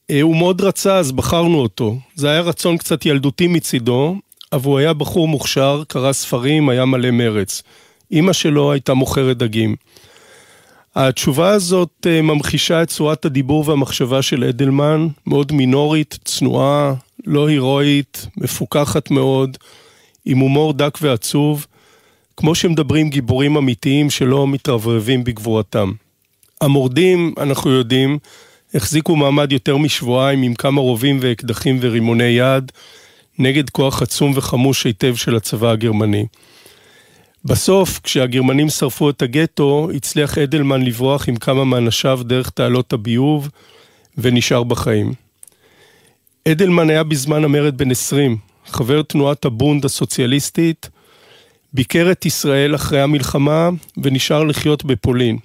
אה, 0.10 0.22
הוא 0.22 0.36
מאוד 0.36 0.62
רצה, 0.62 0.98
אז 0.98 1.12
בחרנו 1.12 1.58
אותו. 1.58 1.98
זה 2.16 2.30
היה 2.30 2.42
רצון 2.42 2.78
קצת 2.78 3.06
ילדותי 3.06 3.48
מצידו, 3.48 4.16
אבל 4.54 4.66
הוא 4.66 4.78
היה 4.78 4.94
בחור 4.94 5.28
מוכשר, 5.28 5.84
קרא 5.88 6.14
ספרים, 6.14 6.70
היה 6.70 6.86
מלא 6.86 7.12
מרץ. 7.12 7.64
אימא 8.12 8.34
שלו 8.34 8.72
הייתה 8.72 8.94
מוכרת 8.94 9.38
דגים. 9.38 9.76
התשובה 10.96 11.50
הזאת 11.50 12.08
אה, 12.10 12.22
ממחישה 12.22 12.84
את 12.84 12.88
צורת 12.88 13.26
הדיבור 13.26 13.70
והמחשבה 13.70 14.22
של 14.22 14.44
אדלמן, 14.44 15.08
מאוד 15.28 15.52
מינורית, 15.52 16.20
צנועה, 16.26 16.94
לא 17.26 17.48
הירואית, 17.48 18.28
מפוקחת 18.38 19.12
מאוד, 19.12 19.58
עם 20.26 20.38
הומור 20.38 20.74
דק 20.74 20.98
ועצוב, 21.02 21.66
כמו 22.38 22.56
שמדברים 22.56 23.10
גיבורים 23.10 23.58
אמיתיים 23.58 24.10
שלא 24.10 24.48
מתרברבים 24.48 25.24
בגבורתם. 25.24 25.92
המורדים, 26.62 27.34
אנחנו 27.38 27.72
יודעים, 27.72 28.20
החזיקו 28.74 29.16
מעמד 29.16 29.52
יותר 29.52 29.78
משבועיים 29.78 30.42
עם 30.42 30.54
כמה 30.54 30.82
רובים 30.82 31.18
ואקדחים 31.22 31.78
ורימוני 31.82 32.24
יד, 32.24 32.72
נגד 33.40 33.70
כוח 33.70 34.02
עצום 34.02 34.32
וחמוש 34.36 34.84
היטב 34.84 35.16
של 35.16 35.36
הצבא 35.36 35.70
הגרמני. 35.70 36.26
בסוף, 37.46 38.00
כשהגרמנים 38.04 38.70
שרפו 38.70 39.10
את 39.10 39.22
הגטו, 39.22 39.90
הצליח 39.96 40.38
אדלמן 40.38 40.82
לברוח 40.82 41.30
עם 41.30 41.36
כמה 41.36 41.66
מאנשיו 41.66 42.20
דרך 42.24 42.50
תעלות 42.50 42.94
הביוב, 42.94 43.50
ונשאר 44.18 44.64
בחיים. 44.64 45.14
אדלמן 46.48 46.90
היה 46.90 47.04
בזמן 47.04 47.44
המרד 47.44 47.78
בן 47.78 47.92
20, 47.92 48.38
חבר 48.66 49.02
תנועת 49.02 49.46
הבונד 49.46 49.86
הסוציאליסטית, 49.86 50.90
ביקר 51.74 52.12
את 52.12 52.26
ישראל 52.26 52.76
אחרי 52.76 53.02
המלחמה 53.02 53.70
ונשאר 53.98 54.44
לחיות 54.44 54.86
בפולין. 54.86 55.38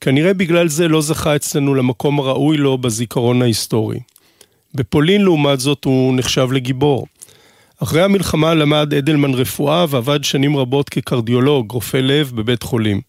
כנראה 0.00 0.34
בגלל 0.34 0.68
זה 0.68 0.88
לא 0.88 1.02
זכה 1.02 1.36
אצלנו 1.36 1.74
למקום 1.74 2.18
הראוי 2.18 2.56
לו 2.56 2.78
בזיכרון 2.78 3.42
ההיסטורי. 3.42 4.00
בפולין 4.74 5.22
לעומת 5.22 5.60
זאת 5.60 5.84
הוא 5.84 6.14
נחשב 6.16 6.52
לגיבור. 6.52 7.06
אחרי 7.82 8.02
המלחמה 8.02 8.54
למד 8.54 8.94
אדלמן 8.94 9.34
רפואה 9.34 9.84
ועבד 9.88 10.24
שנים 10.24 10.56
רבות 10.56 10.88
כקרדיולוג, 10.88 11.72
רופא 11.72 11.96
לב 11.96 12.32
בבית 12.34 12.62
חולים. 12.62 13.00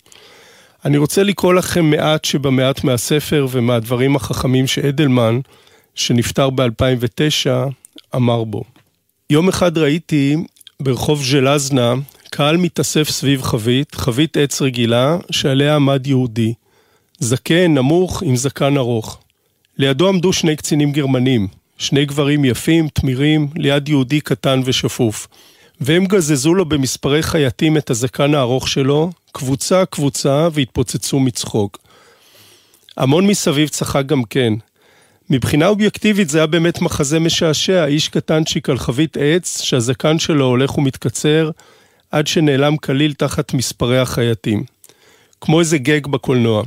אני 0.86 0.98
רוצה 0.98 1.24
לקרוא 1.24 1.54
לכם 1.54 1.86
מעט 1.90 2.26
שבמעט 2.26 2.84
מהספר 2.84 3.48
ומהדברים 3.52 4.16
החכמים 4.16 4.68
שאדלמן, 4.68 5.40
שנפטר 5.96 6.50
ב-2009, 6.50 7.50
אמר 8.16 8.44
בו. 8.44 8.64
יום 9.30 9.50
אחד 9.50 9.78
ראיתי 9.78 10.36
ברחוב 10.80 11.24
ז'לזנה 11.24 11.94
קהל 12.30 12.58
מתאסף 12.58 13.10
סביב 13.10 13.42
חבית, 13.42 13.96
חבית 13.96 14.38
עץ 14.38 14.62
רגילה, 14.62 15.18
שעליה 15.32 15.76
עמד 15.76 16.08
יהודי. 16.08 16.54
זקן, 17.20 17.74
נמוך, 17.74 18.24
עם 18.24 18.36
זקן 18.36 18.78
ארוך. 18.78 19.20
לידו 19.78 20.08
עמדו 20.08 20.34
שני 20.34 20.56
קצינים 20.56 20.92
גרמנים, 20.92 21.48
שני 21.78 22.06
גברים 22.06 22.46
יפים, 22.46 22.88
תמירים, 22.88 23.48
ליד 23.56 23.90
יהודי 23.90 24.22
קטן 24.22 24.62
ושפוף. 24.66 25.28
והם 25.82 26.06
גזזו 26.06 26.54
לו 26.54 26.66
במספרי 26.66 27.24
חייטים 27.24 27.78
את 27.78 27.90
הזקן 27.90 28.36
הארוך 28.36 28.68
שלו, 28.68 29.10
קבוצה 29.32 29.86
קבוצה, 29.86 30.48
והתפוצצו 30.54 31.20
מצחוק. 31.20 31.78
המון 32.98 33.28
מסביב 33.28 33.70
צחק 33.70 34.06
גם 34.06 34.24
כן. 34.24 34.54
מבחינה 35.30 35.68
אובייקטיבית 35.68 36.30
זה 36.30 36.38
היה 36.38 36.48
באמת 36.48 36.82
מחזה 36.82 37.20
משעשע, 37.20 37.86
איש 37.86 38.10
קטנצ'יק 38.10 38.70
על 38.70 38.78
חבית 38.78 39.18
עץ, 39.20 39.62
שהזקן 39.62 40.20
שלו 40.20 40.46
הולך 40.46 40.78
ומתקצר, 40.78 41.50
עד 42.12 42.28
שנעלם 42.28 42.78
כליל 42.78 43.14
תחת 43.14 43.54
מספרי 43.54 44.00
החייטים. 44.00 44.64
כמו 45.42 45.60
איזה 45.60 45.78
גג 45.78 46.08
בקולנוע. 46.08 46.64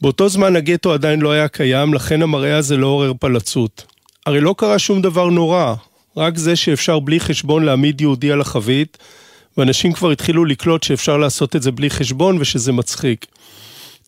באותו 0.00 0.28
זמן 0.28 0.56
הגטו 0.56 0.92
עדיין 0.92 1.20
לא 1.20 1.32
היה 1.32 1.48
קיים, 1.48 1.94
לכן 1.94 2.22
המראה 2.22 2.56
הזה 2.56 2.76
לא 2.76 2.86
עורר 2.86 3.12
פלצות. 3.20 3.84
הרי 4.26 4.40
לא 4.40 4.54
קרה 4.58 4.78
שום 4.78 5.02
דבר 5.02 5.30
נורא, 5.30 5.74
רק 6.16 6.36
זה 6.36 6.56
שאפשר 6.56 6.98
בלי 6.98 7.20
חשבון 7.20 7.64
להעמיד 7.64 8.00
יהודי 8.00 8.32
על 8.32 8.40
החבית, 8.40 8.98
ואנשים 9.56 9.92
כבר 9.92 10.10
התחילו 10.10 10.44
לקלוט 10.44 10.82
שאפשר 10.82 11.16
לעשות 11.16 11.56
את 11.56 11.62
זה 11.62 11.70
בלי 11.70 11.90
חשבון 11.90 12.36
ושזה 12.40 12.72
מצחיק. 12.72 13.26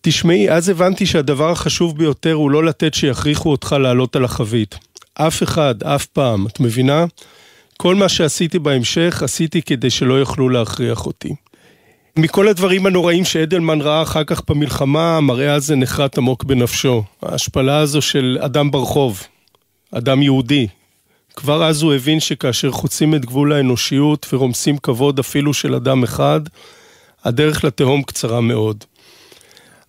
תשמעי, 0.01 0.51
אז 0.51 0.69
הבנתי 0.69 1.07
שהדבר 1.07 1.51
החשוב 1.51 1.99
ביותר 1.99 2.33
הוא 2.33 2.51
לא 2.51 2.65
לתת 2.65 2.95
שיכריחו 2.95 3.51
אותך 3.51 3.77
לעלות 3.81 4.17
על 4.17 4.25
החבית. 4.25 4.79
אף 5.15 5.43
אחד, 5.43 5.83
אף 5.83 6.07
פעם, 6.07 6.47
את 6.47 6.61
מבינה? 6.61 7.05
כל 7.77 7.95
מה 7.95 8.09
שעשיתי 8.09 8.59
בהמשך, 8.59 9.23
עשיתי 9.23 9.63
כדי 9.63 9.91
שלא 9.91 10.15
יוכלו 10.15 10.49
להכריח 10.49 11.07
אותי. 11.07 11.35
מכל 12.17 12.49
הדברים 12.49 12.87
הנוראים 12.87 13.25
שאדלמן 13.25 13.81
ראה 13.81 14.03
אחר 14.03 14.25
כך 14.25 14.43
במלחמה, 14.49 15.17
המראה 15.17 15.55
הזה 15.55 15.77
נחרט 15.77 16.19
עמוק 16.19 16.45
בנפשו. 16.45 17.03
ההשפלה 17.23 17.79
הזו 17.79 18.03
של 18.03 18.39
אדם 18.41 18.71
ברחוב, 18.71 19.23
אדם 19.93 20.23
יהודי. 20.23 20.67
כבר 21.37 21.65
אז 21.65 21.83
הוא 21.83 21.95
הבין 21.95 22.21
שכאשר 22.21 22.71
חוצים 22.71 23.15
את 23.15 23.25
גבול 23.25 23.53
האנושיות 23.53 24.27
ורומסים 24.33 24.79
כבוד 24.79 25.19
אפילו 25.19 25.55
של 25.55 25.75
אדם 25.75 26.03
אחד, 26.03 26.41
הדרך 27.25 27.65
לתהום 27.65 28.03
קצרה 28.03 28.41
מאוד. 28.41 28.85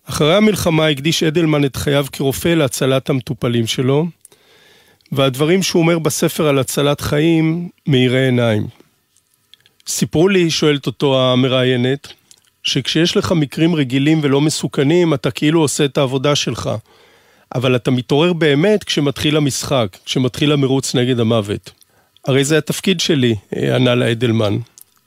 אחרי 0.04 0.36
המלחמה 0.36 0.88
הקדיש 0.88 1.22
אדלמן 1.22 1.64
את 1.64 1.76
חייו 1.76 2.06
כרופא 2.12 2.48
להצלת 2.48 3.10
המטופלים 3.10 3.66
שלו, 3.66 4.06
והדברים 5.12 5.62
שהוא 5.62 5.82
אומר 5.82 5.98
בספר 5.98 6.46
על 6.46 6.58
הצלת 6.58 7.00
חיים 7.00 7.68
מאירי 7.86 8.24
עיניים. 8.24 8.83
סיפרו 9.88 10.28
לי, 10.28 10.50
שואלת 10.50 10.86
אותו 10.86 11.20
המראיינת, 11.20 12.08
שכשיש 12.62 13.16
לך 13.16 13.32
מקרים 13.32 13.74
רגילים 13.74 14.20
ולא 14.22 14.40
מסוכנים, 14.40 15.14
אתה 15.14 15.30
כאילו 15.30 15.60
עושה 15.60 15.84
את 15.84 15.98
העבודה 15.98 16.34
שלך. 16.34 16.70
אבל 17.54 17.76
אתה 17.76 17.90
מתעורר 17.90 18.32
באמת 18.32 18.84
כשמתחיל 18.84 19.36
המשחק, 19.36 19.96
כשמתחיל 20.04 20.52
המרוץ 20.52 20.94
נגד 20.94 21.20
המוות. 21.20 21.70
הרי 22.26 22.44
זה 22.44 22.58
התפקיד 22.58 23.00
שלי, 23.00 23.34
ענה 23.74 23.94
לה 23.94 24.12
אדלמן. 24.12 24.58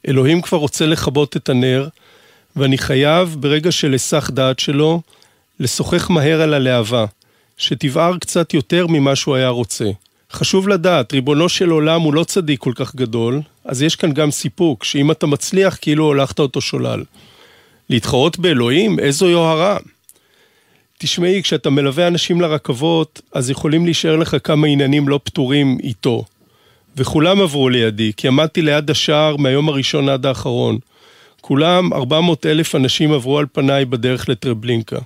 אלוהים 0.07 0.41
כבר 0.41 0.57
רוצה 0.57 0.85
לכבות 0.85 1.37
את 1.37 1.49
הנר, 1.49 1.87
ואני 2.55 2.77
חייב, 2.77 3.35
ברגע 3.39 3.71
של 3.71 3.91
היסח 3.91 4.29
דעת 4.33 4.59
שלו, 4.59 5.01
לשוחח 5.59 6.09
מהר 6.09 6.41
על 6.41 6.53
הלהבה, 6.53 7.05
שתבער 7.57 8.17
קצת 8.17 8.53
יותר 8.53 8.87
ממה 8.87 9.15
שהוא 9.15 9.35
היה 9.35 9.49
רוצה. 9.49 9.85
חשוב 10.31 10.69
לדעת, 10.69 11.13
ריבונו 11.13 11.49
של 11.49 11.69
עולם 11.69 12.01
הוא 12.01 12.13
לא 12.13 12.23
צדיק 12.23 12.59
כל 12.59 12.73
כך 12.75 12.95
גדול, 12.95 13.41
אז 13.67 13.81
יש 13.81 13.95
כאן 13.95 14.11
גם 14.11 14.31
סיפוק, 14.31 14.83
שאם 14.83 15.11
אתה 15.11 15.27
מצליח, 15.27 15.77
כאילו 15.81 16.05
הולכת 16.05 16.39
אותו 16.39 16.61
שולל. 16.61 17.03
להתחרות 17.89 18.39
באלוהים? 18.39 18.99
איזו 18.99 19.29
יוהרה. 19.29 19.77
תשמעי, 20.97 21.43
כשאתה 21.43 21.69
מלווה 21.69 22.07
אנשים 22.07 22.41
לרכבות, 22.41 23.21
אז 23.33 23.49
יכולים 23.49 23.85
להישאר 23.85 24.15
לך 24.15 24.35
כמה 24.43 24.67
עניינים 24.67 25.07
לא 25.07 25.19
פתורים 25.23 25.77
איתו. 25.83 26.23
וכולם 26.97 27.41
עברו 27.41 27.69
לידי, 27.69 28.11
כי 28.17 28.27
עמדתי 28.27 28.61
ליד 28.61 28.89
השער 28.89 29.35
מהיום 29.35 29.69
הראשון 29.69 30.09
עד 30.09 30.25
האחרון. 30.25 30.77
כולם, 31.41 31.93
400 31.93 32.45
אלף 32.45 32.75
אנשים 32.75 33.13
עברו 33.13 33.39
על 33.39 33.45
פניי 33.51 33.85
בדרך 33.85 34.29
לטרבלינקה. 34.29 34.99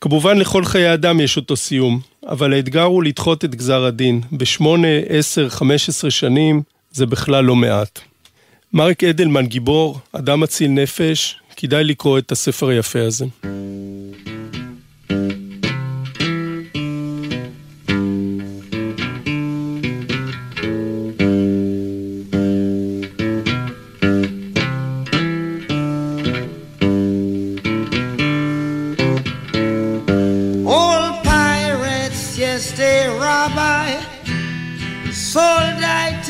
כמובן 0.00 0.38
לכל 0.38 0.64
חיי 0.64 0.94
אדם 0.94 1.20
יש 1.20 1.36
אותו 1.36 1.56
סיום, 1.56 2.00
אבל 2.26 2.52
האתגר 2.52 2.82
הוא 2.82 3.04
לדחות 3.04 3.44
את 3.44 3.54
גזר 3.54 3.84
הדין. 3.84 4.20
בשמונה, 4.32 4.88
עשר, 5.08 5.48
חמש 5.48 5.88
עשרה 5.88 6.10
שנים 6.10 6.62
זה 6.96 7.06
בכלל 7.06 7.44
לא 7.44 7.56
מעט. 7.56 8.00
מרק 8.72 9.04
אדלמן 9.04 9.46
גיבור, 9.46 9.98
אדם 10.12 10.40
מציל 10.40 10.70
נפש, 10.70 11.40
כדאי 11.56 11.84
לקרוא 11.84 12.18
את 12.18 12.32
הספר 12.32 12.68
היפה 12.68 13.02
הזה. 13.02 13.24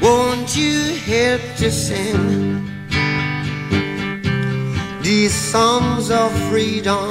won't 0.00 0.56
you 0.56 0.94
help 1.06 1.42
to 1.56 1.70
sing 1.70 2.66
these 5.02 5.34
songs 5.34 6.10
of 6.10 6.30
freedom? 6.48 7.10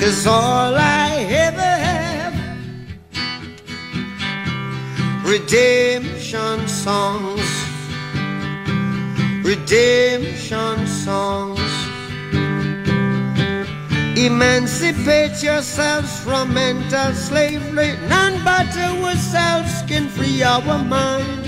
Cause 0.00 0.26
all 0.26 0.74
I 0.74 1.26
ever 1.28 1.60
have 1.60 2.34
redemption 5.24 6.66
songs, 6.68 7.48
redemption 9.44 10.86
songs. 10.86 11.58
Emancipate 14.18 15.42
yourselves 15.44 16.18
from 16.24 16.52
mental 16.52 17.12
slavery. 17.14 17.96
None 18.08 18.42
but 18.42 18.76
ourselves 18.76 19.82
can 19.86 20.08
free 20.08 20.42
our 20.42 20.82
minds. 20.82 21.47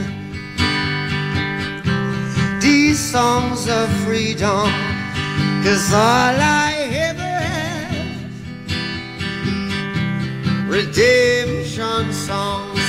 these 2.91 3.11
songs 3.11 3.69
of 3.69 3.89
freedom? 4.03 4.69
Cause 5.63 5.93
all 5.93 6.35
I 6.67 6.73
ever 7.09 7.35
have 7.47 7.87
redemption 10.67 12.11
songs, 12.11 12.85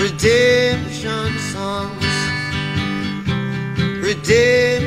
redemption 0.00 1.38
songs, 1.52 2.08
redemption 4.00 4.77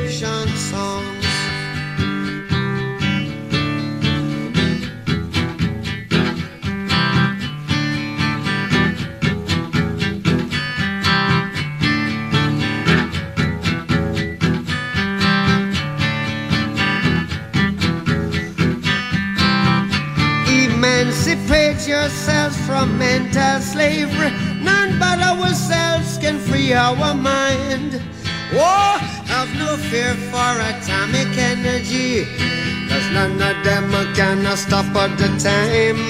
can 34.52 34.58
stop 34.58 34.96
at 34.96 35.16
the 35.16 35.28
time. 35.38 36.00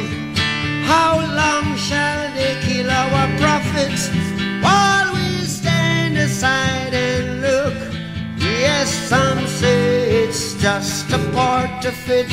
How 0.93 1.15
long 1.41 1.77
shall 1.77 2.23
they 2.35 2.55
kill 2.67 2.91
our 2.91 3.27
prophets 3.39 4.09
while 4.65 5.15
we 5.15 5.45
stand 5.45 6.19
aside 6.19 6.93
and 6.93 7.41
look? 7.41 7.79
Yes, 8.39 8.89
some 9.11 9.47
say 9.47 10.25
it's 10.25 10.55
just 10.55 11.13
a 11.13 11.21
part 11.33 11.85
of 11.85 11.99
it. 12.11 12.31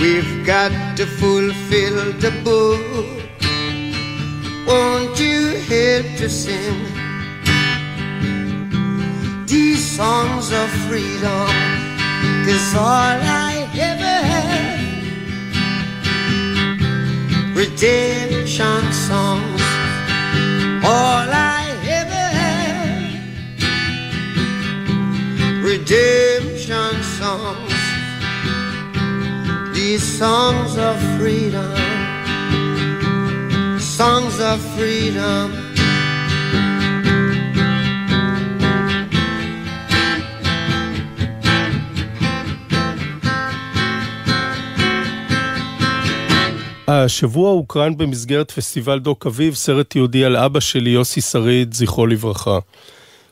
We've 0.00 0.46
got 0.46 0.72
to 0.96 1.06
fulfill 1.06 1.37
freedom. 35.08 35.50
השבוע 46.90 47.50
הוקרן 47.50 47.96
במסגרת 47.96 48.50
פסטיבל 48.50 48.98
דוק 48.98 49.26
אביב 49.26 49.54
סרט 49.54 49.96
יהודי 49.96 50.24
על 50.24 50.36
אבא 50.36 50.60
שלי, 50.60 50.90
יוסי 50.90 51.20
שריד, 51.20 51.74
זכרו 51.74 52.06
לברכה. 52.06 52.58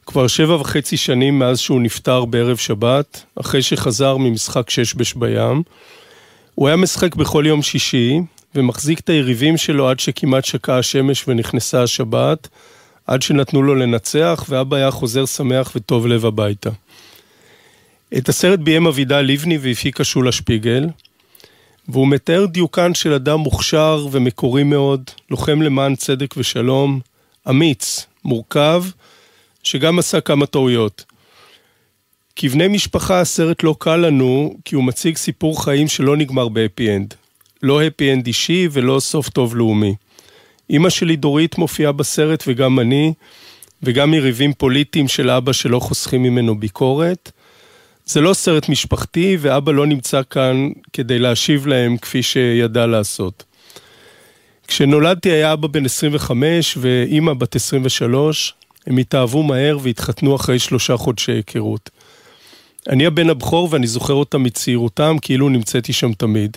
כבר 0.07 0.27
שבע 0.27 0.55
וחצי 0.55 0.97
שנים 0.97 1.39
מאז 1.39 1.59
שהוא 1.59 1.81
נפטר 1.81 2.25
בערב 2.25 2.57
שבת, 2.57 3.25
אחרי 3.41 3.63
שחזר 3.63 4.17
ממשחק 4.17 4.71
שש 4.71 4.95
בש 4.95 5.15
בים. 5.15 5.63
הוא 6.55 6.69
היה 6.69 6.77
משחק 6.77 7.15
בכל 7.15 7.45
יום 7.47 7.63
שישי, 7.63 8.21
ומחזיק 8.57 9.01
את 9.01 9.09
היריבים 9.09 9.57
שלו 9.57 9.89
עד 9.89 10.01
שכמעט 10.01 10.45
שקעה 10.45 10.79
השמש 10.79 11.29
ונכנסה 11.29 11.83
השבת, 11.83 12.49
עד 13.07 13.23
שנתנו 13.23 13.63
לו 13.63 13.75
לנצח, 13.75 14.45
ואבא 14.49 14.77
היה 14.77 14.91
חוזר 14.91 15.27
שמח 15.27 15.73
וטוב 15.77 16.07
לב 16.07 16.27
הביתה. 16.27 16.71
את 18.19 18.29
הסרט 18.29 18.59
ביים 18.59 18.87
אבידע 18.87 19.21
לבני 19.21 19.59
והפיקה 19.59 20.05
שולה 20.05 20.33
שפיגל, 20.33 20.87
והוא 21.89 22.09
מתאר 22.09 22.47
דיוקן 22.47 22.95
של 22.95 23.13
אדם 23.13 23.41
מוכשר 23.41 24.07
ומקורי 24.11 24.63
מאוד, 24.63 25.11
לוחם 25.31 25.63
למען 25.63 25.97
צדק 25.97 26.35
ושלום, 26.37 27.01
אמיץ, 27.49 28.07
מורכב, 28.25 28.85
שגם 29.63 29.99
עשה 29.99 30.21
כמה 30.21 30.47
טעויות. 30.47 31.05
כבני 32.37 32.69
משפחה 32.69 33.21
הסרט 33.21 33.63
לא 33.63 33.75
קל 33.79 33.97
לנו, 33.97 34.57
כי 34.65 34.75
הוא 34.75 34.85
מציג 34.85 35.17
סיפור 35.17 35.65
חיים 35.65 35.89
שלא 35.89 36.17
נגמר 36.17 36.49
ב 36.49 36.57
happy 36.57 36.97
end. 36.97 37.15
לא 37.63 37.83
הפי 37.83 38.13
אנד 38.13 38.27
אישי 38.27 38.69
ולא 38.73 39.01
סוף 39.01 39.29
טוב 39.29 39.57
לאומי. 39.57 39.95
אימא 40.71 40.91
שלי 40.91 41.17
דורית 41.17 41.59
מופיעה 41.59 41.93
בסרט 41.93 42.45
וגם 42.47 42.81
אני, 42.81 43.13
וגם 43.83 44.15
יריבים 44.15 44.53
פוליטיים 44.53 45.09
של 45.09 45.31
אבא 45.31 45.53
שלא 45.53 45.81
חוסכים 45.81 46.23
ממנו 46.23 46.59
ביקורת. 46.59 47.33
זה 48.07 48.21
לא 48.21 48.35
סרט 48.35 48.69
משפחתי, 48.69 49.37
ואבא 49.41 49.73
לא 49.73 49.87
נמצא 49.87 50.21
כאן 50.31 50.71
כדי 50.93 51.19
להשיב 51.19 51.67
להם 51.67 51.97
כפי 51.97 52.23
שידע 52.23 52.87
לעשות. 52.87 53.45
כשנולדתי 54.69 55.31
היה 55.31 55.53
אבא 55.53 55.69
בן 55.69 55.85
25 55.85 56.79
ואימא 56.81 57.33
בת 57.33 57.57
23, 57.57 58.55
הם 58.87 58.97
התאהבו 58.97 59.43
מהר 59.43 59.79
והתחתנו 59.83 60.37
אחרי 60.37 60.59
שלושה 60.59 60.97
חודשי 60.97 61.33
היכרות. 61.33 61.91
אני 62.89 63.07
הבן 63.07 63.31
הבכור 63.31 63.69
ואני 63.71 63.87
זוכר 63.87 64.15
אותם 64.15 64.43
מצעירותם 64.43 65.17
כאילו 65.23 65.49
נמצאתי 65.49 65.93
שם 65.93 66.13
תמיד. 66.13 66.57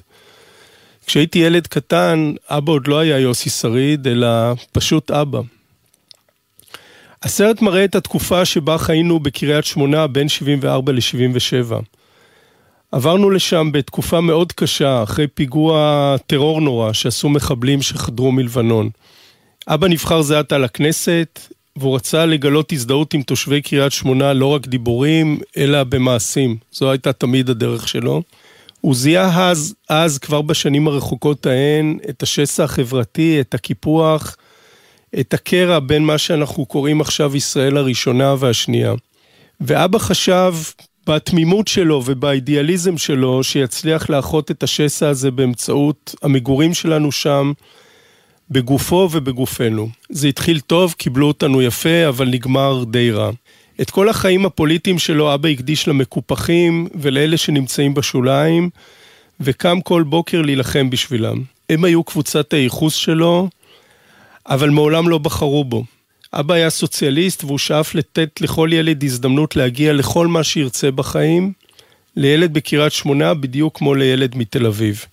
כשהייתי 1.09 1.39
ילד 1.39 1.67
קטן, 1.67 2.33
אבא 2.49 2.71
עוד 2.71 2.87
לא 2.87 2.99
היה 2.99 3.19
יוסי 3.19 3.49
שריד, 3.49 4.07
אלא 4.07 4.27
פשוט 4.71 5.11
אבא. 5.11 5.39
הסרט 7.23 7.61
מראה 7.61 7.83
את 7.85 7.95
התקופה 7.95 8.45
שבה 8.45 8.77
חיינו 8.77 9.19
בקריית 9.19 9.65
שמונה 9.65 10.07
בין 10.07 10.29
74 10.29 10.91
ל-77. 10.91 11.75
עברנו 12.91 13.29
לשם 13.29 13.69
בתקופה 13.71 14.21
מאוד 14.21 14.51
קשה, 14.51 15.03
אחרי 15.03 15.27
פיגוע 15.27 16.15
טרור 16.27 16.61
נורא 16.61 16.93
שעשו 16.93 17.29
מחבלים 17.29 17.81
שחדרו 17.81 18.31
מלבנון. 18.31 18.89
אבא 19.67 19.87
נבחר 19.87 20.21
זה 20.21 20.39
עתה 20.39 20.57
לכנסת, 20.57 21.39
והוא 21.75 21.95
רצה 21.95 22.25
לגלות 22.25 22.71
הזדהות 22.71 23.13
עם 23.13 23.21
תושבי 23.21 23.61
קריית 23.61 23.93
שמונה 23.93 24.33
לא 24.33 24.45
רק 24.45 24.67
דיבורים, 24.67 25.39
אלא 25.57 25.83
במעשים. 25.83 26.57
זו 26.71 26.91
הייתה 26.91 27.13
תמיד 27.13 27.49
הדרך 27.49 27.87
שלו. 27.87 28.21
הוא 28.81 28.95
זיהה 28.95 29.49
אז, 29.49 29.75
אז 29.89 30.17
כבר 30.17 30.41
בשנים 30.41 30.87
הרחוקות 30.87 31.45
ההן, 31.45 31.97
את 32.09 32.23
השסע 32.23 32.63
החברתי, 32.63 33.41
את 33.41 33.53
הקיפוח, 33.53 34.37
את 35.19 35.33
הקרע 35.33 35.79
בין 35.79 36.03
מה 36.03 36.17
שאנחנו 36.17 36.65
קוראים 36.65 37.01
עכשיו 37.01 37.35
ישראל 37.35 37.77
הראשונה 37.77 38.35
והשנייה. 38.39 38.93
ואבא 39.61 39.97
חשב 39.97 40.53
בתמימות 41.07 41.67
שלו 41.67 42.01
ובאידיאליזם 42.05 42.97
שלו 42.97 43.43
שיצליח 43.43 44.09
לאחות 44.09 44.51
את 44.51 44.63
השסע 44.63 45.09
הזה 45.09 45.31
באמצעות 45.31 46.15
המגורים 46.21 46.73
שלנו 46.73 47.11
שם, 47.11 47.51
בגופו 48.51 49.09
ובגופנו. 49.11 49.89
זה 50.09 50.27
התחיל 50.27 50.59
טוב, 50.59 50.93
קיבלו 50.97 51.27
אותנו 51.27 51.61
יפה, 51.61 52.07
אבל 52.07 52.27
נגמר 52.27 52.83
די 52.83 53.11
רע. 53.11 53.31
את 53.81 53.89
כל 53.89 54.09
החיים 54.09 54.45
הפוליטיים 54.45 54.99
שלו 54.99 55.33
אבא 55.33 55.49
הקדיש 55.49 55.87
למקופחים 55.87 56.87
ולאלה 56.95 57.37
שנמצאים 57.37 57.93
בשוליים, 57.93 58.69
וקם 59.39 59.81
כל 59.81 60.03
בוקר 60.03 60.41
להילחם 60.41 60.89
בשבילם. 60.89 61.43
הם 61.69 61.83
היו 61.83 62.03
קבוצת 62.03 62.53
הייחוס 62.53 62.93
שלו, 62.93 63.49
אבל 64.47 64.69
מעולם 64.69 65.09
לא 65.09 65.17
בחרו 65.17 65.63
בו. 65.63 65.83
אבא 66.33 66.53
היה 66.53 66.69
סוציאליסט 66.69 67.43
והוא 67.43 67.57
שאף 67.57 67.95
לתת 67.95 68.41
לכל 68.41 68.69
ילד 68.73 69.03
הזדמנות 69.03 69.55
להגיע 69.55 69.93
לכל 69.93 70.27
מה 70.27 70.43
שירצה 70.43 70.91
בחיים, 70.91 71.53
לילד 72.15 72.53
בקריית 72.53 72.93
שמונה 72.93 73.33
בדיוק 73.33 73.77
כמו 73.77 73.95
לילד 73.95 74.35
מתל 74.35 74.65
אביב. 74.65 75.05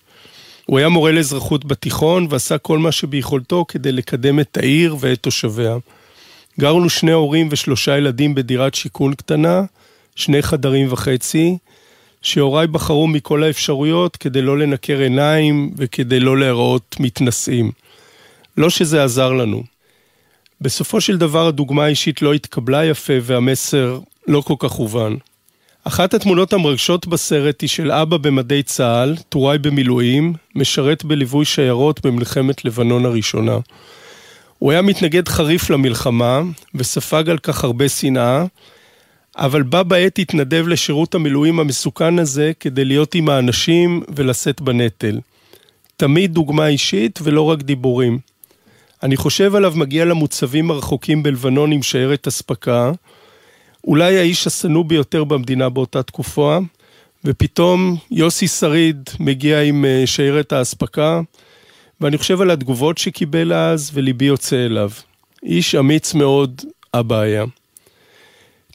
הוא 0.65 0.79
היה 0.79 0.89
מורה 0.89 1.11
לאזרחות 1.11 1.65
בתיכון 1.65 2.27
ועשה 2.29 2.57
כל 2.57 2.79
מה 2.79 2.91
שביכולתו 2.91 3.65
כדי 3.67 3.91
לקדם 3.91 4.39
את 4.39 4.57
העיר 4.57 4.95
ואת 4.99 5.19
תושביה. 5.19 5.77
גרנו 6.59 6.89
שני 6.89 7.11
הורים 7.11 7.47
ושלושה 7.51 7.97
ילדים 7.97 8.35
בדירת 8.35 8.75
שיכון 8.75 9.13
קטנה, 9.13 9.61
שני 10.15 10.41
חדרים 10.41 10.93
וחצי, 10.93 11.57
שהוריי 12.21 12.67
בחרו 12.67 13.07
מכל 13.07 13.43
האפשרויות 13.43 14.17
כדי 14.17 14.41
לא 14.41 14.57
לנקר 14.57 14.99
עיניים 14.99 15.71
וכדי 15.77 16.19
לא 16.19 16.37
להיראות 16.37 16.95
מתנשאים. 16.99 17.71
לא 18.57 18.69
שזה 18.69 19.03
עזר 19.03 19.33
לנו. 19.33 19.63
בסופו 20.61 21.01
של 21.01 21.17
דבר 21.17 21.47
הדוגמה 21.47 21.85
האישית 21.85 22.21
לא 22.21 22.33
התקבלה 22.33 22.85
יפה 22.85 23.13
והמסר 23.21 23.99
לא 24.27 24.41
כל 24.41 24.55
כך 24.59 24.71
הובן. 24.71 25.13
אחת 25.83 26.13
התמונות 26.13 26.53
המרגשות 26.53 27.07
בסרט 27.07 27.61
היא 27.61 27.69
של 27.69 27.91
אבא 27.91 28.17
במדי 28.17 28.63
צה"ל, 28.63 29.15
טוראי 29.29 29.57
במילואים, 29.57 30.33
משרת 30.55 31.03
בליווי 31.03 31.45
שיירות 31.45 32.05
במלחמת 32.05 32.65
לבנון 32.65 33.05
הראשונה. 33.05 33.57
הוא 34.59 34.71
היה 34.71 34.81
מתנגד 34.81 35.27
חריף 35.27 35.69
למלחמה, 35.69 36.41
וספג 36.75 37.29
על 37.29 37.37
כך 37.37 37.63
הרבה 37.63 37.89
שנאה, 37.89 38.45
אבל 39.37 39.63
בה 39.63 39.83
בעת 39.83 40.19
התנדב 40.19 40.67
לשירות 40.67 41.15
המילואים 41.15 41.59
המסוכן 41.59 42.19
הזה 42.19 42.51
כדי 42.59 42.85
להיות 42.85 43.15
עם 43.15 43.29
האנשים 43.29 44.03
ולשאת 44.15 44.61
בנטל. 44.61 45.19
תמיד 45.97 46.33
דוגמה 46.33 46.67
אישית 46.67 47.19
ולא 47.23 47.41
רק 47.41 47.61
דיבורים. 47.61 48.19
אני 49.03 49.17
חושב 49.17 49.55
עליו 49.55 49.73
מגיע 49.75 50.05
למוצבים 50.05 50.71
הרחוקים 50.71 51.23
בלבנון 51.23 51.71
עם 51.71 51.83
שיירת 51.83 52.27
אספקה, 52.27 52.91
אולי 53.87 54.17
האיש 54.17 54.47
השנוא 54.47 54.85
ביותר 54.85 55.23
במדינה 55.23 55.69
באותה 55.69 56.03
תקופה, 56.03 56.57
ופתאום 57.25 57.97
יוסי 58.11 58.47
שריד 58.47 59.09
מגיע 59.19 59.61
עם 59.61 59.85
אה, 59.85 60.03
שיירת 60.05 60.53
האספקה, 60.53 61.21
ואני 62.01 62.17
חושב 62.17 62.41
על 62.41 62.51
התגובות 62.51 62.97
שקיבל 62.97 63.53
אז, 63.53 63.91
וליבי 63.93 64.25
יוצא 64.25 64.65
אליו. 64.65 64.89
איש 65.43 65.75
אמיץ 65.75 66.13
מאוד, 66.13 66.61
אבא 66.93 67.19
היה. 67.19 67.45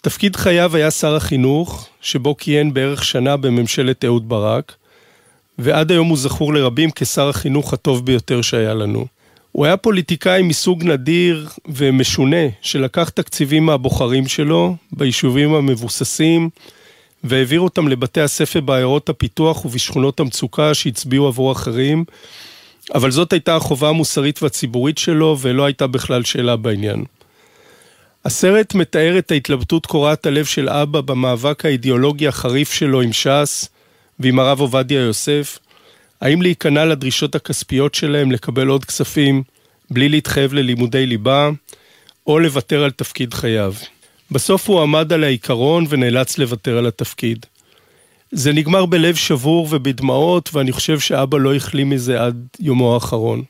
תפקיד 0.02 0.36
חייו 0.36 0.76
היה 0.76 0.90
שר 0.90 1.14
החינוך, 1.14 1.88
שבו 2.00 2.36
כיהן 2.36 2.74
בערך 2.74 3.04
שנה 3.04 3.36
בממשלת 3.36 4.04
אהוד 4.04 4.28
ברק, 4.28 4.74
ועד 5.58 5.90
היום 5.90 6.08
הוא 6.08 6.18
זכור 6.18 6.54
לרבים 6.54 6.90
כשר 6.94 7.28
החינוך 7.28 7.72
הטוב 7.72 8.06
ביותר 8.06 8.42
שהיה 8.42 8.74
לנו. 8.74 9.06
הוא 9.52 9.66
היה 9.66 9.76
פוליטיקאי 9.76 10.42
מסוג 10.42 10.84
נדיר 10.84 11.48
ומשונה, 11.66 12.46
שלקח 12.60 13.08
תקציבים 13.08 13.66
מהבוחרים 13.66 14.28
שלו 14.28 14.76
ביישובים 14.92 15.54
המבוססים, 15.54 16.50
והעביר 17.24 17.60
אותם 17.60 17.88
לבתי 17.88 18.20
הספר 18.20 18.60
בעיירות 18.60 19.08
הפיתוח 19.08 19.64
ובשכונות 19.64 20.20
המצוקה 20.20 20.74
שהצביעו 20.74 21.26
עבור 21.26 21.52
אחרים, 21.52 22.04
אבל 22.94 23.10
זאת 23.10 23.32
הייתה 23.32 23.56
החובה 23.56 23.88
המוסרית 23.88 24.42
והציבורית 24.42 24.98
שלו, 24.98 25.36
ולא 25.40 25.64
הייתה 25.64 25.86
בכלל 25.86 26.24
שאלה 26.24 26.56
בעניין. 26.56 27.04
הסרט 28.24 28.74
מתאר 28.74 29.18
את 29.18 29.30
ההתלבטות 29.30 29.86
קורעת 29.86 30.26
הלב 30.26 30.44
של 30.44 30.68
אבא 30.68 31.00
במאבק 31.00 31.64
האידיאולוגי 31.64 32.28
החריף 32.28 32.72
שלו 32.72 33.00
עם 33.00 33.12
ש"ס 33.12 33.68
ועם 34.20 34.38
הרב 34.38 34.60
עובדיה 34.60 35.00
יוסף, 35.00 35.58
האם 36.20 36.42
להיכנע 36.42 36.84
לדרישות 36.84 37.34
הכספיות 37.34 37.94
שלהם 37.94 38.32
לקבל 38.32 38.68
עוד 38.68 38.84
כספים 38.84 39.42
בלי 39.90 40.08
להתחייב 40.08 40.52
ללימודי 40.52 41.06
ליבה, 41.06 41.50
או 42.26 42.38
לוותר 42.38 42.84
על 42.84 42.90
תפקיד 42.90 43.34
חייו. 43.34 43.74
בסוף 44.30 44.68
הוא 44.68 44.82
עמד 44.82 45.12
על 45.12 45.24
העיקרון 45.24 45.84
ונאלץ 45.88 46.38
לוותר 46.38 46.78
על 46.78 46.86
התפקיד. 46.86 47.46
זה 48.32 48.52
נגמר 48.52 48.86
בלב 48.86 49.14
שבור 49.14 49.68
ובדמעות, 49.70 50.50
ואני 50.52 50.72
חושב 50.72 51.00
שאבא 51.00 51.38
לא 51.38 51.54
החלים 51.54 51.90
מזה 51.90 52.22
עד 52.22 52.46
יומו 52.60 52.94
האחרון. 52.94 53.42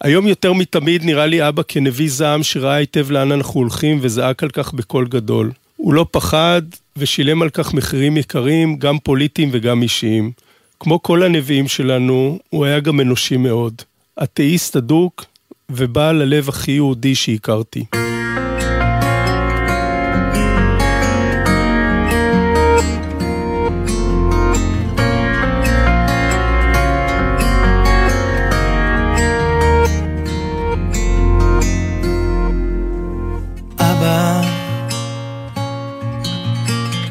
היום 0.00 0.26
יותר 0.26 0.52
מתמיד 0.52 1.04
נראה 1.04 1.26
לי 1.26 1.48
אבא 1.48 1.62
כנביא 1.68 2.10
זעם 2.10 2.42
שראה 2.42 2.74
היטב 2.74 3.10
לאן 3.10 3.32
אנחנו 3.32 3.60
הולכים 3.60 3.98
וזעק 4.00 4.42
על 4.42 4.48
כך 4.48 4.72
בקול 4.72 5.08
גדול. 5.08 5.52
הוא 5.76 5.94
לא 5.94 6.06
פחד 6.10 6.62
ושילם 6.96 7.42
על 7.42 7.50
כך 7.50 7.74
מחירים 7.74 8.16
יקרים, 8.16 8.76
גם 8.76 8.98
פוליטיים 8.98 9.48
וגם 9.52 9.82
אישיים. 9.82 10.32
כמו 10.80 11.02
כל 11.02 11.22
הנביאים 11.22 11.68
שלנו, 11.68 12.38
הוא 12.50 12.64
היה 12.64 12.80
גם 12.80 13.00
אנושי 13.00 13.36
מאוד. 13.36 13.82
אתאיסט 14.22 14.76
אדוק 14.76 15.24
ובעל 15.70 16.22
הלב 16.22 16.48
הכי 16.48 16.72
יהודי 16.72 17.14
שהכרתי. 17.14 17.84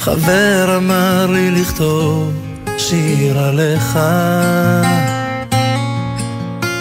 חבר 0.06 0.78
אמר 0.78 1.28
לי 1.30 1.52
לכתוב 1.52 2.34
שיר 2.78 3.40
עליך. 3.40 4.00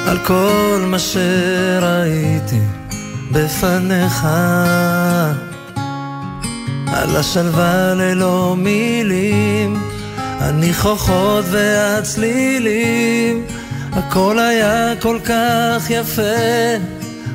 על 0.06 0.18
כל 0.26 0.84
מה 0.86 0.98
שראיתי 0.98 2.60
בפניך. 3.32 4.24
על 6.86 7.16
השלווה 7.16 7.94
ללא 7.94 8.54
מילים 8.58 9.82
הניחוחות 10.16 11.44
והצלילים. 11.50 13.44
הכל 13.92 14.38
היה 14.38 14.92
כל 15.00 15.18
כך 15.24 15.90
יפה 15.90 16.22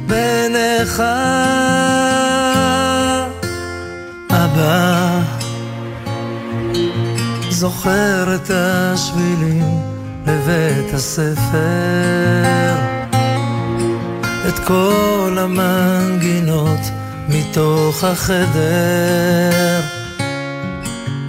בעיניך. 0.07 1.03
אבא 4.31 5.38
זוכר 7.59 8.35
את 8.35 8.51
השבילים 8.53 9.81
לבית 10.27 10.93
הספר 10.93 11.59
את 14.47 14.59
כל 14.67 15.37
המנגינות 15.39 16.79
מתוך 17.29 18.03
החדר. 18.03 19.81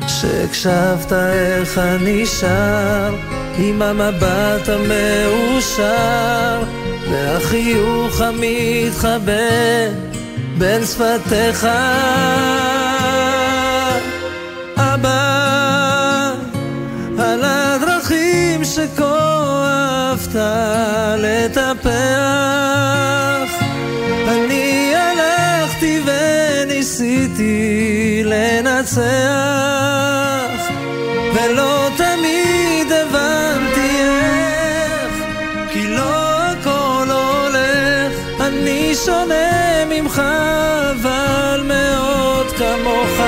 שהקשבת 0.08 1.12
איך 1.12 1.78
אני 1.78 2.26
שר 2.26 3.14
עם 3.58 3.82
המבט 3.82 4.68
המאושר 4.68 5.82
והחיוך 7.10 8.20
המתחבא 8.20 9.32
בין 10.58 10.84
שפתיך 10.86 11.66
אהבת 20.20 20.36
לטפח. 21.18 21.90
אני 24.28 24.92
הלכתי 24.94 26.00
וניסיתי 26.04 28.22
לנצח 28.24 29.00
ולא 31.34 31.88
תמיד 31.96 32.92
הבנתי 32.92 34.00
איך 34.00 35.12
כי 35.72 35.88
לא 35.88 36.36
הכל 36.36 37.06
הולך. 37.10 38.12
אני 38.40 38.94
שונה 39.04 39.84
ממך 39.88 40.22
אבל 40.90 41.62
מאוד 41.64 42.46
כמוך 42.58 43.20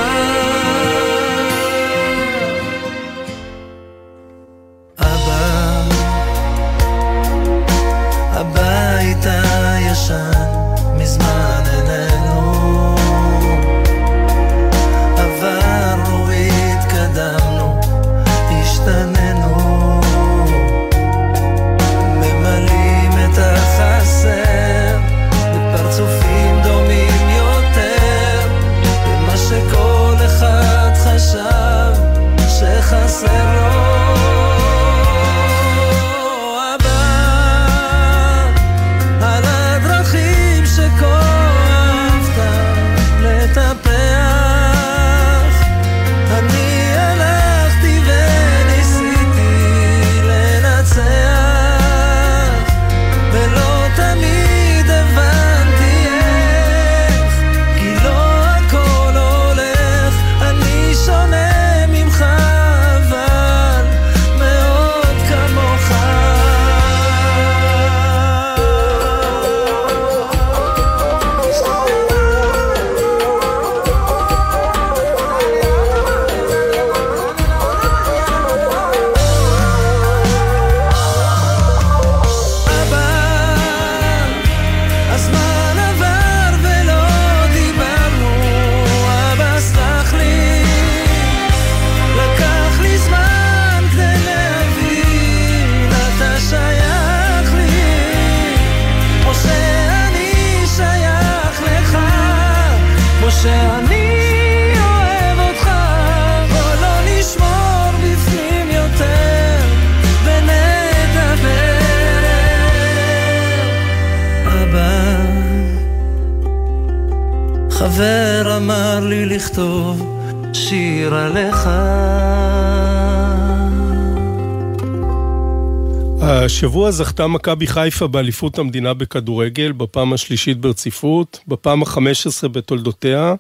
השבוע 126.63 126.91
זכתה 126.91 127.27
מכבי 127.27 127.67
חיפה 127.67 128.07
באליפות 128.07 128.59
המדינה 128.59 128.95
בכדורגל, 128.95 129.73
בפעם 129.73 130.13
השלישית 130.13 130.59
ברציפות, 130.59 131.41
בפעם 131.49 131.83
ה-15 131.83 132.49
בתולדותיה, 132.49 133.35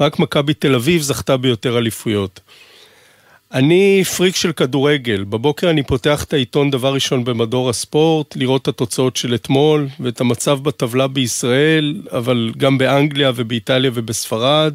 רק 0.00 0.18
מכבי 0.18 0.54
תל 0.54 0.74
אביב 0.74 1.02
זכתה 1.02 1.36
ביותר 1.36 1.78
אליפויות. 1.78 2.40
אני 3.52 4.04
פריק 4.16 4.36
של 4.36 4.52
כדורגל, 4.52 5.24
בבוקר 5.24 5.70
אני 5.70 5.82
פותח 5.82 6.24
את 6.24 6.32
העיתון 6.32 6.70
דבר 6.70 6.94
ראשון 6.94 7.24
במדור 7.24 7.70
הספורט, 7.70 8.36
לראות 8.36 8.62
את 8.62 8.68
התוצאות 8.68 9.16
של 9.16 9.34
אתמול 9.34 9.88
ואת 10.00 10.20
המצב 10.20 10.58
בטבלה 10.62 11.06
בישראל, 11.06 12.02
אבל 12.12 12.52
גם 12.56 12.78
באנגליה 12.78 13.32
ובאיטליה 13.34 13.90
ובספרד, 13.94 14.74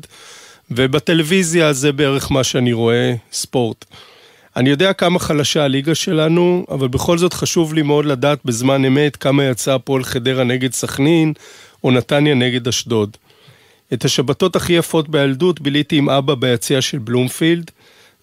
ובטלוויזיה 0.71 1.73
זה 1.73 1.91
בערך 1.91 2.31
מה 2.31 2.43
שאני 2.43 2.73
רואה, 2.73 3.13
ספורט. 3.31 3.85
אני 4.57 4.69
יודע 4.69 4.93
כמה 4.93 5.19
חלשה 5.19 5.63
הליגה 5.63 5.95
שלנו, 5.95 6.65
אבל 6.69 6.87
בכל 6.87 7.17
זאת 7.17 7.33
חשוב 7.33 7.73
לי 7.73 7.81
מאוד 7.81 8.05
לדעת 8.05 8.39
בזמן 8.45 8.85
אמת 8.85 9.15
כמה 9.15 9.43
יצא 9.43 9.73
הפועל 9.73 10.03
חדרה 10.03 10.43
נגד 10.43 10.73
סכנין, 10.73 11.33
או 11.83 11.91
נתניה 11.91 12.35
נגד 12.35 12.67
אשדוד. 12.67 13.17
את 13.93 14.05
השבתות 14.05 14.55
הכי 14.55 14.73
יפות 14.73 15.09
בילדות 15.09 15.61
ביליתי 15.61 15.97
עם 15.97 16.09
אבא 16.09 16.35
ביציע 16.35 16.81
של 16.81 16.97
בלומפילד. 16.97 17.71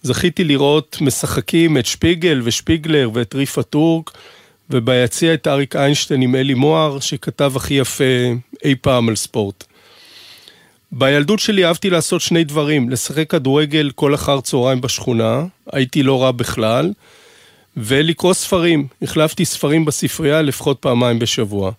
זכיתי 0.02 0.44
לראות 0.44 0.96
משחקים 1.00 1.78
את 1.78 1.86
שפיגל 1.86 2.40
ושפיגלר 2.44 3.10
ואת 3.14 3.34
ריפה 3.34 3.62
טורק, 3.62 4.10
וביציע 4.70 5.34
את 5.34 5.46
אריק 5.46 5.76
איינשטיין 5.76 6.22
עם 6.22 6.34
אלי 6.34 6.54
מוהר, 6.54 7.00
שכתב 7.00 7.52
הכי 7.56 7.74
יפה 7.74 8.04
אי 8.64 8.74
פעם 8.80 9.08
על 9.08 9.16
ספורט. 9.16 9.64
בילדות 10.96 11.38
שלי 11.38 11.66
אהבתי 11.66 11.90
לעשות 11.90 12.20
שני 12.20 12.44
דברים, 12.44 12.90
לשחק 12.90 13.30
כדורגל 13.30 13.90
כל 13.94 14.14
אחר 14.14 14.40
צהריים 14.40 14.80
בשכונה, 14.80 15.44
הייתי 15.72 16.02
לא 16.02 16.22
רע 16.22 16.30
בכלל, 16.30 16.92
ולקרוא 17.76 18.34
ספרים. 18.34 18.86
החלפתי 19.02 19.44
ספרים 19.44 19.84
בספרייה 19.84 20.42
לפחות 20.42 20.78
פעמיים 20.80 21.18
בשבוע. 21.18 21.70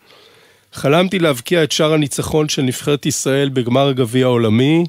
חלמתי 0.74 1.20
להבקיע 1.20 1.64
את 1.64 1.72
שער 1.72 1.94
הניצחון 1.94 2.50
של 2.50 2.62
נבחרת 2.62 3.06
ישראל 3.06 3.50
בגמר 3.50 3.88
הגביע 3.88 4.26
העולמי, 4.26 4.84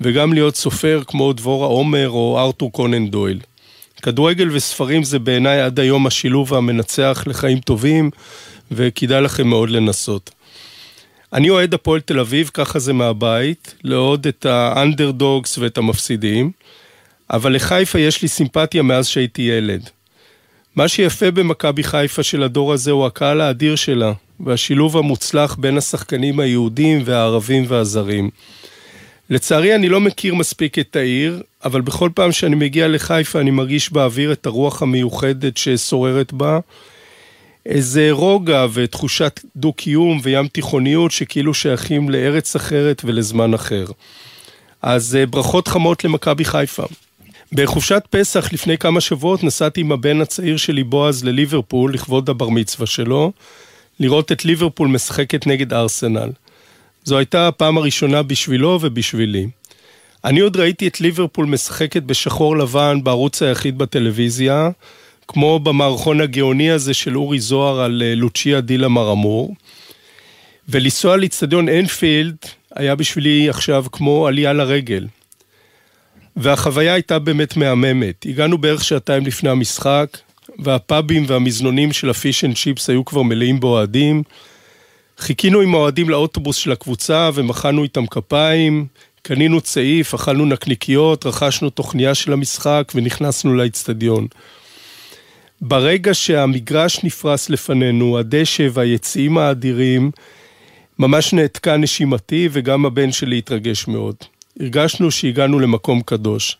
וגם 0.00 0.32
להיות 0.32 0.56
סופר 0.56 1.02
כמו 1.06 1.32
דבורה 1.32 1.66
עומר 1.66 2.10
או 2.10 2.38
ארתור 2.40 2.72
קונן 2.72 3.08
דויל. 3.08 3.40
כדורגל 4.02 4.48
וספרים 4.52 5.04
זה 5.04 5.18
בעיניי 5.18 5.60
עד 5.60 5.80
היום 5.80 6.06
השילוב 6.06 6.54
המנצח 6.54 7.24
לחיים 7.26 7.60
טובים, 7.60 8.10
וכדאי 8.70 9.20
לכם 9.20 9.48
מאוד 9.48 9.70
לנסות. 9.70 10.30
אני 11.32 11.50
אוהד 11.50 11.74
הפועל 11.74 12.00
תל 12.00 12.20
אביב, 12.20 12.50
ככה 12.54 12.78
זה 12.78 12.92
מהבית, 12.92 13.74
לאוהד 13.84 14.26
את 14.26 14.46
האנדרדוגס 14.46 15.58
ואת 15.58 15.78
המפסידים, 15.78 16.50
אבל 17.30 17.54
לחיפה 17.54 17.98
יש 17.98 18.22
לי 18.22 18.28
סימפתיה 18.28 18.82
מאז 18.82 19.06
שהייתי 19.06 19.42
ילד. 19.42 19.90
מה 20.76 20.88
שיפה 20.88 21.30
במכבי 21.30 21.82
חיפה 21.82 22.22
של 22.22 22.42
הדור 22.42 22.72
הזה 22.72 22.90
הוא 22.90 23.06
הקהל 23.06 23.40
האדיר 23.40 23.76
שלה, 23.76 24.12
והשילוב 24.40 24.96
המוצלח 24.96 25.54
בין 25.54 25.76
השחקנים 25.76 26.40
היהודים 26.40 27.02
והערבים 27.04 27.64
והזרים. 27.68 28.30
לצערי 29.30 29.74
אני 29.74 29.88
לא 29.88 30.00
מכיר 30.00 30.34
מספיק 30.34 30.78
את 30.78 30.96
העיר, 30.96 31.42
אבל 31.64 31.80
בכל 31.80 32.10
פעם 32.14 32.32
שאני 32.32 32.56
מגיע 32.56 32.88
לחיפה 32.88 33.40
אני 33.40 33.50
מרגיש 33.50 33.92
באוויר 33.92 34.32
את 34.32 34.46
הרוח 34.46 34.82
המיוחדת 34.82 35.56
ששוררת 35.56 36.32
בה. 36.32 36.58
איזה 37.70 38.08
רוגע 38.10 38.66
ותחושת 38.72 39.40
דו-קיום 39.56 40.20
וים 40.22 40.48
תיכוניות 40.48 41.10
שכאילו 41.10 41.54
שייכים 41.54 42.10
לארץ 42.10 42.56
אחרת 42.56 43.02
ולזמן 43.04 43.54
אחר. 43.54 43.84
אז 44.82 45.16
אה, 45.16 45.26
ברכות 45.26 45.68
חמות 45.68 46.04
למכבי 46.04 46.44
חיפה. 46.44 46.82
בחופשת 47.52 48.04
פסח 48.10 48.52
לפני 48.52 48.78
כמה 48.78 49.00
שבועות 49.00 49.44
נסעתי 49.44 49.80
עם 49.80 49.92
הבן 49.92 50.20
הצעיר 50.20 50.56
שלי 50.56 50.84
בועז 50.84 51.24
לליברפול 51.24 51.94
לכבוד 51.94 52.30
הבר 52.30 52.48
מצווה 52.48 52.86
שלו, 52.86 53.32
לראות 54.00 54.32
את 54.32 54.44
ליברפול 54.44 54.88
משחקת 54.88 55.46
נגד 55.46 55.72
ארסנל. 55.72 56.30
זו 57.04 57.18
הייתה 57.18 57.48
הפעם 57.48 57.78
הראשונה 57.78 58.22
בשבילו 58.22 58.78
ובשבילי. 58.82 59.46
אני 60.24 60.40
עוד 60.40 60.56
ראיתי 60.56 60.88
את 60.88 61.00
ליברפול 61.00 61.46
משחקת 61.46 62.02
בשחור 62.02 62.56
לבן 62.56 62.98
בערוץ 63.02 63.42
היחיד 63.42 63.78
בטלוויזיה, 63.78 64.70
כמו 65.32 65.58
במערכון 65.58 66.20
הגאוני 66.20 66.70
הזה 66.70 66.94
של 66.94 67.16
אורי 67.16 67.40
זוהר 67.40 67.80
על 67.80 68.02
אה, 68.06 68.14
לוצ'יה 68.14 68.60
דילה 68.60 68.88
מרמור. 68.88 69.54
ולנסוע 70.68 71.16
לאיצטדיון 71.16 71.68
אנפילד 71.68 72.36
היה 72.74 72.94
בשבילי 72.94 73.48
עכשיו 73.48 73.84
כמו 73.92 74.26
עלייה 74.26 74.52
לרגל. 74.52 75.06
והחוויה 76.36 76.94
הייתה 76.94 77.18
באמת 77.18 77.56
מהממת. 77.56 78.26
הגענו 78.28 78.58
בערך 78.58 78.84
שעתיים 78.84 79.26
לפני 79.26 79.50
המשחק, 79.50 80.18
והפאבים 80.58 81.24
והמזנונים 81.26 81.92
של 81.92 82.10
ה 82.10 82.17
fish 82.17 82.44
and 82.44 82.56
chips 82.56 82.90
היו 82.90 83.04
כבר 83.04 83.22
מלאים 83.22 83.60
באוהדים. 83.60 84.22
חיכינו 85.18 85.60
עם 85.60 85.74
האוהדים 85.74 86.10
לאוטובוס 86.10 86.56
של 86.56 86.72
הקבוצה 86.72 87.30
ומחאנו 87.34 87.82
איתם 87.82 88.06
כפיים, 88.06 88.86
קנינו 89.22 89.60
צעיף, 89.60 90.14
אכלנו 90.14 90.46
נקניקיות, 90.46 91.26
רכשנו 91.26 91.70
תוכניה 91.70 92.14
של 92.14 92.32
המשחק 92.32 92.92
ונכנסנו 92.94 93.54
לאצטדיון. 93.54 94.26
ברגע 95.60 96.14
שהמגרש 96.14 97.04
נפרס 97.04 97.50
לפנינו, 97.50 98.18
הדשא 98.18 98.68
והיציעים 98.72 99.38
האדירים, 99.38 100.10
ממש 100.98 101.32
נעתקה 101.32 101.76
נשימתי 101.76 102.48
וגם 102.52 102.86
הבן 102.86 103.12
שלי 103.12 103.38
התרגש 103.38 103.88
מאוד. 103.88 104.14
הרגשנו 104.60 105.10
שהגענו 105.10 105.58
למקום 105.58 106.00
קדוש. 106.00 106.56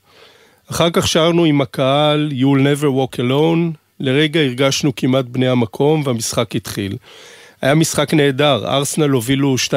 אחר 0.71 0.91
כך 0.93 1.09
שרנו 1.09 1.45
עם 1.45 1.61
הקהל 1.61 2.33
You'll 2.33 2.83
never 2.83 2.87
walk 2.87 3.19
alone, 3.19 3.77
לרגע 4.01 4.41
הרגשנו 4.41 4.93
כמעט 4.97 5.25
בני 5.25 5.49
המקום 5.49 6.03
והמשחק 6.05 6.57
התחיל. 6.57 6.97
היה 7.63 7.75
משחק 7.75 8.15
נהדר, 8.15 8.67
ארסנל 8.67 9.09
הובילו 9.09 9.57
2-0 9.69 9.73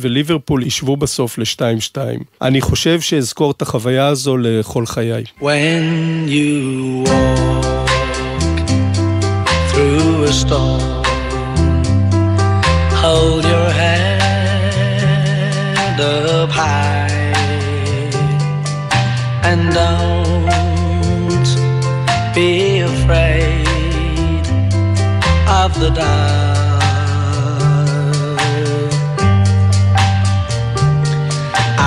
וליברפול 0.00 0.62
ישבו 0.62 0.96
בסוף 0.96 1.38
ל-2-2. 1.38 1.96
אני 2.42 2.60
חושב 2.60 3.00
שאזכור 3.00 3.50
את 3.50 3.62
החוויה 3.62 4.06
הזו 4.06 4.36
לכל 4.36 4.86
חיי. 4.86 5.24
When 5.40 6.28
you 6.28 7.08
walk 7.08 7.81
storm, 10.32 10.80
hold 13.02 13.44
your 13.44 13.70
hand 13.70 14.92
up 16.00 16.50
high 16.50 17.10
and 19.44 19.72
don't 19.74 20.42
be 22.34 22.80
afraid 22.80 24.46
of 25.62 25.78
the 25.78 25.90
dark. 25.90 26.52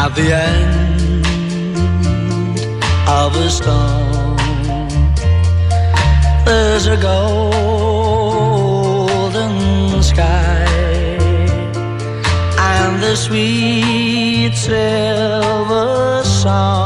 At 0.01 0.09
the 0.19 0.27
end 0.31 1.25
of 3.07 3.35
a 3.35 3.49
storm, 3.49 4.37
there's 6.45 6.85
a 6.85 6.97
golden 6.97 7.54
sweet 13.15 14.53
silver 14.55 16.21
sound 16.23 16.84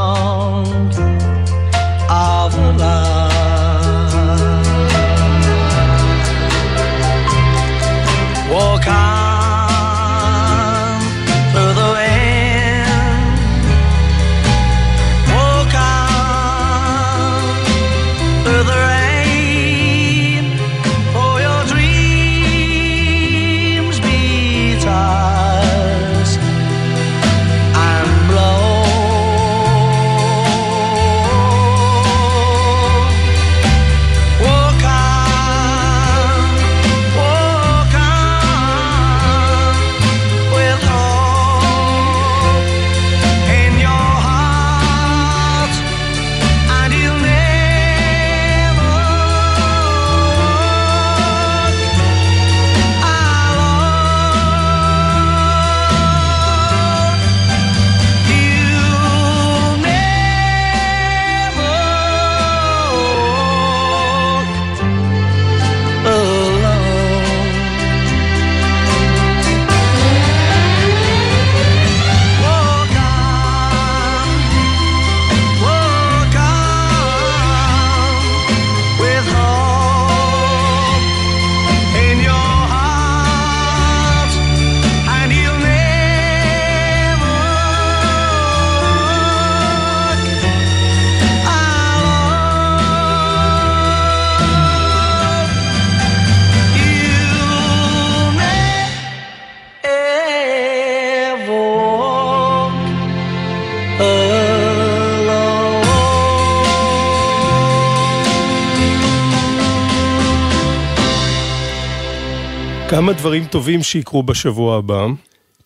כמה 113.00 113.12
דברים 113.12 113.44
טובים 113.44 113.82
שיקרו 113.82 114.22
בשבוע 114.22 114.76
הבא. 114.76 115.06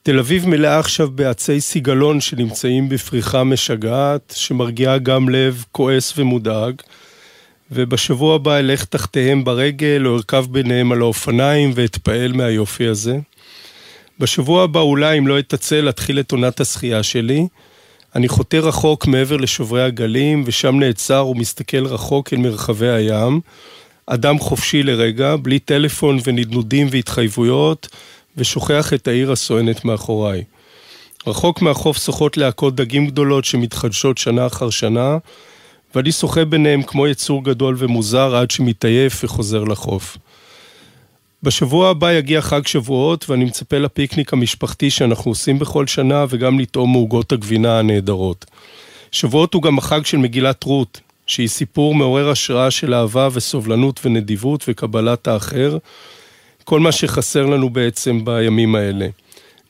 תל 0.03 0.18
אביב 0.18 0.49
מלאה 0.49 0.78
עכשיו 0.78 1.11
בעצי 1.11 1.61
סיגלון 1.61 2.20
שנמצאים 2.20 2.89
בפריחה 2.89 3.45
משגעת, 3.45 4.35
שמרגיעה 4.37 4.99
גם 4.99 5.28
לב 5.28 5.64
כועס 5.72 6.18
ומודאג. 6.18 6.74
ובשבוע 7.70 8.35
הבא 8.35 8.59
אלך 8.59 8.85
תחתיהם 8.85 9.45
ברגל 9.45 10.03
או 10.07 10.16
ארכב 10.16 10.45
ביניהם 10.51 10.93
על 10.93 11.01
האופניים 11.01 11.72
ואתפעל 11.74 12.32
מהיופי 12.32 12.87
הזה. 12.87 13.18
בשבוע 14.18 14.64
הבא 14.64 14.80
אולי, 14.80 15.18
אם 15.18 15.26
לא 15.26 15.39
אתעצל, 15.39 15.89
אתחיל 15.89 16.20
את 16.20 16.32
עונת 16.32 16.61
השחייה 16.61 17.03
שלי. 17.03 17.47
אני 18.14 18.28
חותר 18.28 18.61
רחוק 18.61 19.07
מעבר 19.07 19.37
לשוברי 19.37 19.82
הגלים, 19.82 20.43
ושם 20.47 20.78
נעצר 20.78 21.26
ומסתכל 21.26 21.87
רחוק 21.87 22.32
אל 22.32 22.39
מרחבי 22.39 22.89
הים. 22.89 23.41
אדם 24.07 24.39
חופשי 24.39 24.83
לרגע, 24.83 25.37
בלי 25.37 25.59
טלפון 25.59 26.19
ונדנודים 26.25 26.87
והתחייבויות, 26.91 27.89
ושוכח 28.37 28.93
את 28.93 29.09
העיר 29.09 29.33
הסואנת 29.33 29.85
מאחוריי. 29.85 30.45
רחוק 31.27 31.63
מהחוף 31.63 31.99
שוחות 31.99 32.37
להקות 32.37 32.75
דגים 32.75 33.07
גדולות 33.07 33.45
שמתחדשות 33.45 34.19
שנה 34.19 34.47
אחר 34.47 34.71
שנה, 34.71 35.19
ואני 35.95 36.13
שוחה 36.13 36.45
ביניהם 36.45 36.83
כמו 36.83 37.07
יצור 37.07 37.45
גדול 37.45 37.75
ומוזר 37.79 38.37
עד 38.37 38.51
שמתעייף 38.51 39.25
וחוזר 39.25 39.65
לחוף. 39.65 40.17
בשבוע 41.43 41.91
הבא 41.91 42.13
יגיע 42.13 42.43
חג 42.43 42.67
שבועות 42.67 43.31
ואני 43.31 43.45
מצפה 43.45 43.79
לפיקניק 43.79 44.33
המשפחתי 44.33 44.91
שאנחנו 44.91 45.31
עושים 45.31 45.59
בכל 45.59 45.87
שנה 45.87 46.25
וגם 46.29 46.61
לטעום 46.61 46.93
מעוגות 46.93 47.33
הגבינה 47.33 47.79
הנהדרות. 47.79 48.45
שבועות 49.13 49.55
הוא 49.55 49.63
גם 49.63 49.79
החג 49.79 50.07
של 50.07 50.19
מגילת 50.19 50.65
רות, 50.65 51.01
שהיא 51.27 51.49
סיפור 51.49 51.95
מעורר 51.95 52.31
השראה 52.31 52.70
של 52.70 52.95
אהבה 52.95 53.29
וסובלנות 53.33 54.01
ונדיבות 54.05 54.64
וקבלת 54.68 55.29
האחר, 55.29 55.79
כל 56.64 56.81
מה 56.81 56.93
שחסר 56.93 57.47
לנו 57.47 57.70
בעצם 57.70 58.25
בימים 58.25 58.75
האלה. 58.75 59.09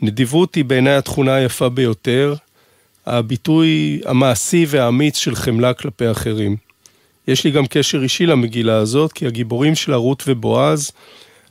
נדיבות 0.01 0.55
היא 0.55 0.65
בעיניי 0.65 0.95
התכונה 0.95 1.35
היפה 1.35 1.69
ביותר, 1.69 2.35
הביטוי 3.07 4.01
המעשי 4.05 4.67
והאמיץ 4.69 5.17
של 5.17 5.35
חמלה 5.35 5.75
כלפי 5.75 6.11
אחרים. 6.11 6.57
יש 7.29 7.45
לי 7.45 7.51
גם 7.51 7.67
קשר 7.67 8.03
אישי 8.03 8.27
למגילה 8.27 8.77
הזאת, 8.77 9.13
כי 9.13 9.27
הגיבורים 9.27 9.75
שלה, 9.75 9.97
רות 9.97 10.23
ובועז, 10.27 10.91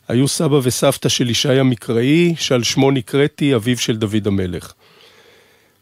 היו 0.08 0.28
סבא 0.28 0.60
וסבתא 0.64 1.10
של 1.10 1.30
ישי 1.30 1.60
המקראי, 1.60 2.34
שעל 2.38 2.64
שמו 2.64 2.92
נקראתי 2.92 3.56
אביו 3.56 3.78
של 3.78 3.98
דוד 3.98 4.28
המלך. 4.28 4.74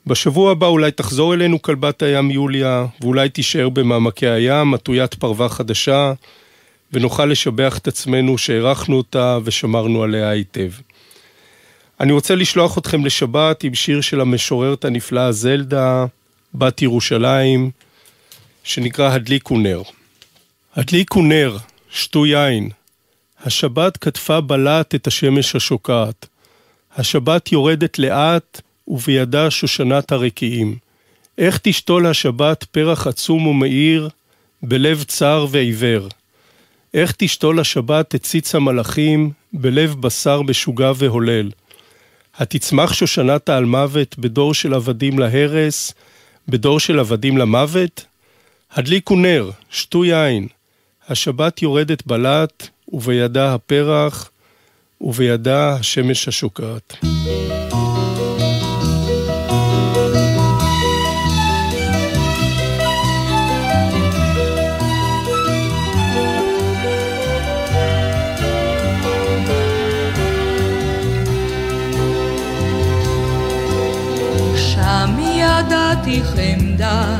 בשבוע 0.07 0.51
הבא 0.51 0.67
אולי 0.67 0.91
תחזור 0.91 1.33
אלינו 1.33 1.61
כלבת 1.61 2.01
הים 2.01 2.31
יוליה, 2.31 2.85
ואולי 3.01 3.29
תישאר 3.29 3.69
במעמקי 3.69 4.27
הים, 4.27 4.73
עטוית 4.73 5.13
פרווה 5.13 5.49
חדשה, 5.49 6.13
ונוכל 6.93 7.25
לשבח 7.25 7.77
את 7.77 7.87
עצמנו 7.87 8.37
שהערכנו 8.37 8.97
אותה 8.97 9.37
ושמרנו 9.43 10.03
עליה 10.03 10.29
היטב. 10.29 10.71
אני 11.99 12.11
רוצה 12.11 12.35
לשלוח 12.35 12.77
אתכם 12.77 13.05
לשבת 13.05 13.63
עם 13.63 13.73
שיר 13.73 14.01
של 14.01 14.21
המשוררת 14.21 14.85
הנפלאה 14.85 15.31
זלדה, 15.31 16.05
בת 16.53 16.81
ירושלים, 16.81 17.71
שנקרא 18.63 19.11
הדליקו 19.13 19.57
נר. 19.57 19.81
הדליקו 20.75 21.21
נר, 21.21 21.57
שתו 21.89 22.25
יין. 22.25 22.69
השבת 23.43 23.97
כתפה 23.97 24.41
בלט 24.41 24.95
את 24.95 25.07
השמש 25.07 25.55
השוקעת. 25.55 26.27
השבת 26.95 27.51
יורדת 27.51 27.99
לאט, 27.99 28.61
ובידה 28.87 29.51
שושנת 29.51 30.11
הרקיעים. 30.11 30.77
איך 31.37 31.59
תשתול 31.63 32.07
השבת 32.07 32.63
פרח 32.63 33.07
עצום 33.07 33.47
ומאיר, 33.47 34.09
בלב 34.63 35.03
צר 35.03 35.45
ועיוור. 35.49 36.07
איך 36.93 37.13
תשתול 37.17 37.59
השבת 37.59 38.15
את 38.15 38.23
ציץ 38.23 38.55
המלאכים, 38.55 39.31
בלב 39.53 39.95
בשר 39.99 40.41
משוגע 40.41 40.91
והולל. 40.95 41.51
התצמח 42.37 42.93
שושנת 42.93 43.49
העל 43.49 43.65
מוות 43.65 44.19
בדור 44.19 44.53
של 44.53 44.73
עבדים 44.73 45.19
להרס, 45.19 45.93
בדור 46.47 46.79
של 46.79 46.99
עבדים 46.99 47.37
למוות? 47.37 48.05
הדליקו 48.71 49.15
נר, 49.15 49.49
שתו 49.69 50.05
יין. 50.05 50.47
השבת 51.09 51.61
יורדת 51.61 52.07
בלט, 52.07 52.67
ובידה 52.93 53.53
הפרח, 53.53 54.31
ובידה 55.01 55.73
השמש 55.73 56.27
השוקעת. 56.27 56.97
ידעתי 76.07 76.21
חמדה 76.23 77.15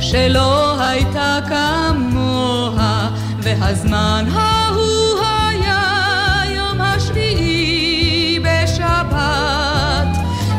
שלא 0.00 0.80
הייתה 0.80 1.38
כמוה, 1.48 3.10
והזמן 3.42 4.24
ההוא 4.32 5.18
היה 5.20 6.42
יום 6.56 6.80
השביעי 6.80 8.38
בשבת, 8.38 10.08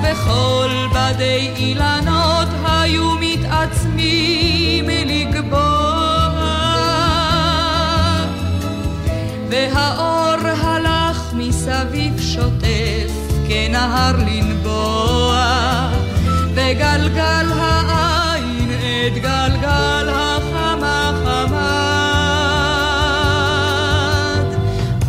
וכל 0.03 0.69
בדי 0.95 1.51
אילנות 1.57 2.47
היו 2.65 3.11
מתעצמים 3.19 4.85
לגבוה, 5.05 6.29
והאור 9.49 10.47
הלך 10.61 11.33
מסביב 11.33 12.19
שוטף 12.19 13.11
כנהר 13.47 14.17
לנבוע. 14.17 14.52
וגלגל 16.75 17.47
העין 17.59 18.71
את 18.71 19.13
גלגל 19.13 20.09
החמה 20.09 21.11
חמד. 21.23 21.73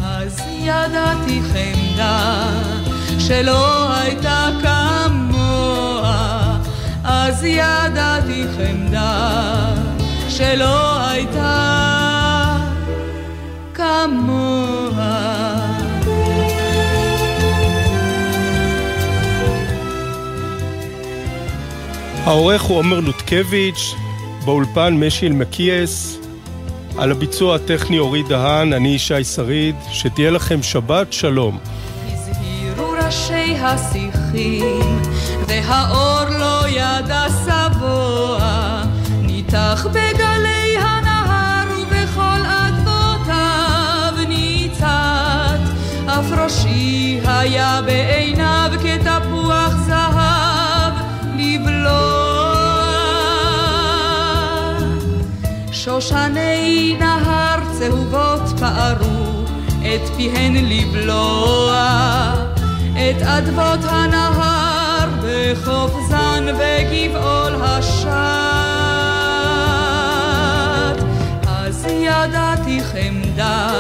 אז 0.05 0.41
ידעתי 0.59 1.41
חמדה 1.53 2.49
שלא 3.19 3.95
הייתה 3.95 4.49
כמוה, 4.63 6.59
אז 7.05 7.45
ידעתי 7.45 8.45
חמדה 8.57 9.75
שלא 10.29 11.09
הייתה 11.09 11.74
העורך 22.25 22.63
הוא 22.63 22.79
עומר 22.79 23.01
לוטקביץ', 23.01 23.95
באולפן 24.45 24.95
משיל 24.95 25.33
מקייס, 25.33 26.19
על 26.99 27.11
הביצוע 27.11 27.55
הטכני 27.55 27.99
אורי 27.99 28.23
דהן, 28.23 28.73
אני 28.73 28.89
ישי 28.89 29.25
שריד, 29.25 29.75
שתהיה 29.91 30.31
לכם 30.31 30.63
שבת 30.63 31.13
שלום. 31.13 31.59
ראשי 33.07 33.57
השיחים, 33.57 35.01
והאור 35.47 36.25
לא 36.39 36.69
ידע 36.69 37.27
שבוע, 37.45 38.83
ניתח 39.23 39.87
בגלי 39.91 40.77
הנהר 40.79 41.67
ובכל 41.81 42.41
אדמותיו 42.47 44.15
ניצת, 44.29 45.61
אף 46.07 46.33
ראשי 46.39 47.21
היה 47.25 47.81
בעיניו 47.87 48.71
שושני 55.85 56.97
נהר 56.99 57.59
צהובות 57.79 58.41
פערו 58.61 59.45
את 59.81 60.09
פיהן 60.17 60.55
לבלוע, 60.55 62.33
את 62.93 63.23
אדמות 63.23 63.81
הנהר 63.83 65.09
בחוף 65.23 65.93
זן 66.09 66.47
בגבעול 66.59 67.55
השט. 67.63 68.09
אז 71.47 71.87
ידעתי 71.91 72.81
חמדה 72.81 73.71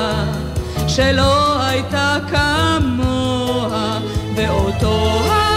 שלא 0.88 1.62
הייתה 1.62 2.16
כמוה, 2.30 3.98
ואותו 4.36 5.20
היום 5.22 5.53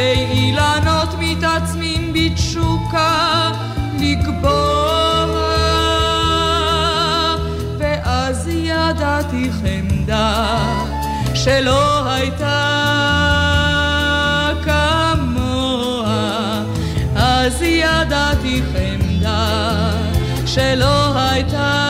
בדי 0.00 0.26
אילנות 0.30 1.08
מתעצמים 1.18 2.12
בתשוקה 2.12 3.50
לקבוע, 3.98 5.26
ואז 7.78 8.48
ידעתי 8.52 9.50
חמדה 9.52 10.58
שלא 11.34 12.12
הייתה 12.12 12.76
כמוה, 14.64 16.62
אז 17.16 17.62
ידעתי 17.62 18.62
חמדה 18.72 19.90
שלא 20.46 21.18
הייתה 21.18 21.89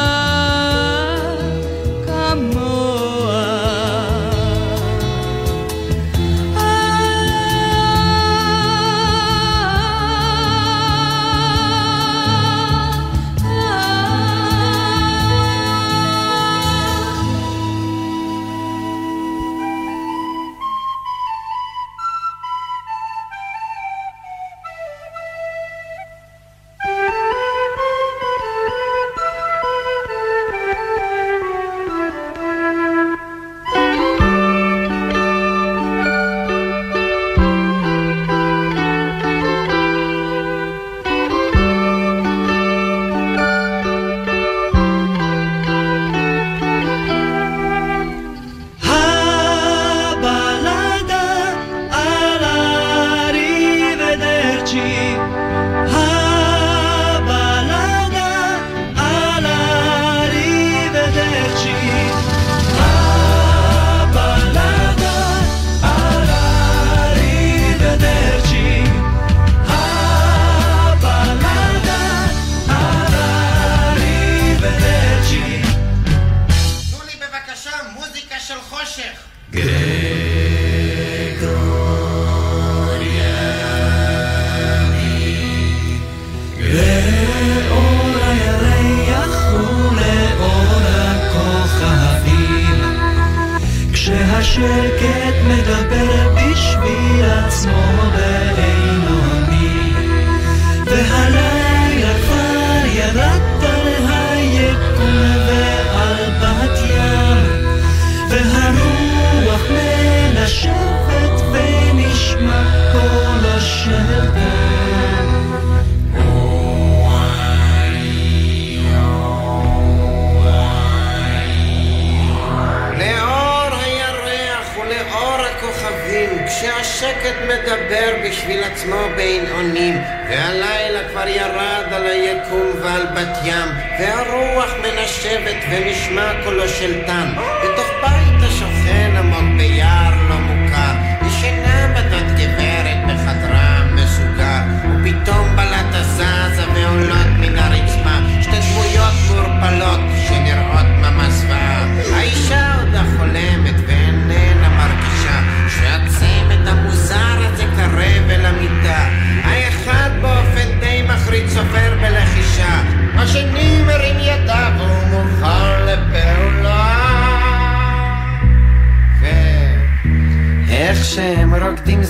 והלילה 130.28 131.08
כבר 131.08 131.28
ירד 131.28 131.92
על 131.92 132.06
היקום 132.06 132.72
ועל 132.82 133.06
בת 133.06 133.38
ים, 133.44 133.68
והרוח 133.98 134.74
מנשבת 134.82 135.56
ונשמע 135.70 136.32
קולו 136.44 136.68
של 136.68 137.04
תן. 137.06 137.28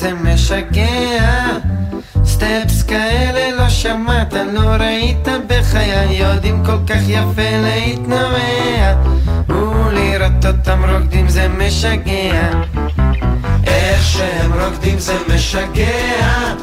זה 0.00 0.14
משגע. 0.14 1.58
סטפס 2.24 2.82
כאלה 2.82 3.56
לא 3.56 3.68
שמעת, 3.68 4.34
לא 4.52 4.60
ראית 4.60 5.28
בחיי. 5.46 6.16
יודעים 6.16 6.64
כל 6.64 6.78
כך 6.86 7.00
יפה 7.08 7.50
להתנועע 7.62 8.94
ולראות 9.48 10.46
אותם 10.46 10.84
רוקדים 10.90 11.28
זה 11.28 11.48
משגע. 11.48 12.50
איך 13.66 14.04
שהם 14.06 14.52
רוקדים 14.52 14.98
זה 14.98 15.14
משגע. 15.34 16.54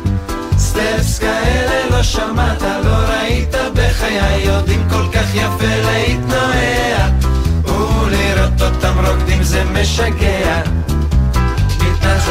סטפס 0.58 1.20
כאלה 1.20 1.90
לא 1.90 2.04
שמעת, 2.04 2.62
לא 2.62 2.96
ראית 2.96 3.56
בחיי. 3.74 4.44
יודעים 4.44 4.88
כל 4.90 5.08
כך 5.14 5.36
יפה 5.36 5.76
להתנועע 5.86 7.10
ולראות 7.66 8.62
אותם 8.62 9.06
רוקדים 9.06 9.44
זה 9.44 9.64
משגע. 9.64 10.62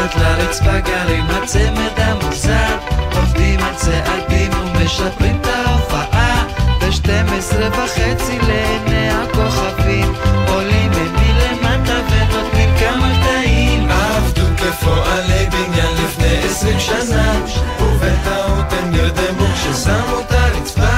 מתחת 0.06 0.20
לרצפה 0.20 0.80
גרים 0.80 1.24
הצמד 1.30 1.92
המוזר. 1.96 2.76
עובדים 3.16 3.60
על 3.60 3.74
צעדים 3.74 4.50
ומשפרים 4.52 5.38
את 5.40 5.46
ההופעה. 5.46 6.44
ב-12 6.80 7.54
וחצי 7.72 8.38
לעיני 8.38 9.10
הכוכבים. 9.10 10.12
עולים 10.48 10.92
הם 10.92 11.14
מלמטה 11.14 12.00
ונותנים 12.10 12.70
כמה 12.78 13.12
קטעים 13.20 13.90
עבדו 13.90 14.42
כפועלי 14.56 15.46
בניין 15.50 15.94
לפני 16.04 16.38
עשרים 16.44 16.80
שנה. 16.80 17.40
ובטעות 17.80 18.72
הם 18.72 18.90
נרדמו 18.90 19.46
כששמו 19.54 20.20
את 20.20 20.32
הרצפה. 20.32 20.96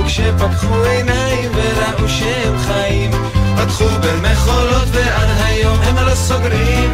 וכשפקחו 0.00 0.84
עיניים 0.84 1.50
וראו 1.54 2.08
שהם 2.08 2.58
חיים 2.58 3.10
פתחו 3.56 3.84
במחולות 4.00 4.88
ועד 4.92 5.28
היום 5.44 5.78
הם 5.82 5.96
לא 5.96 6.14
סוגרים 6.14 6.85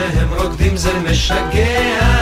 שהם 0.00 0.28
רוקדים 0.32 0.76
זה 0.76 0.92
משגע. 0.98 2.20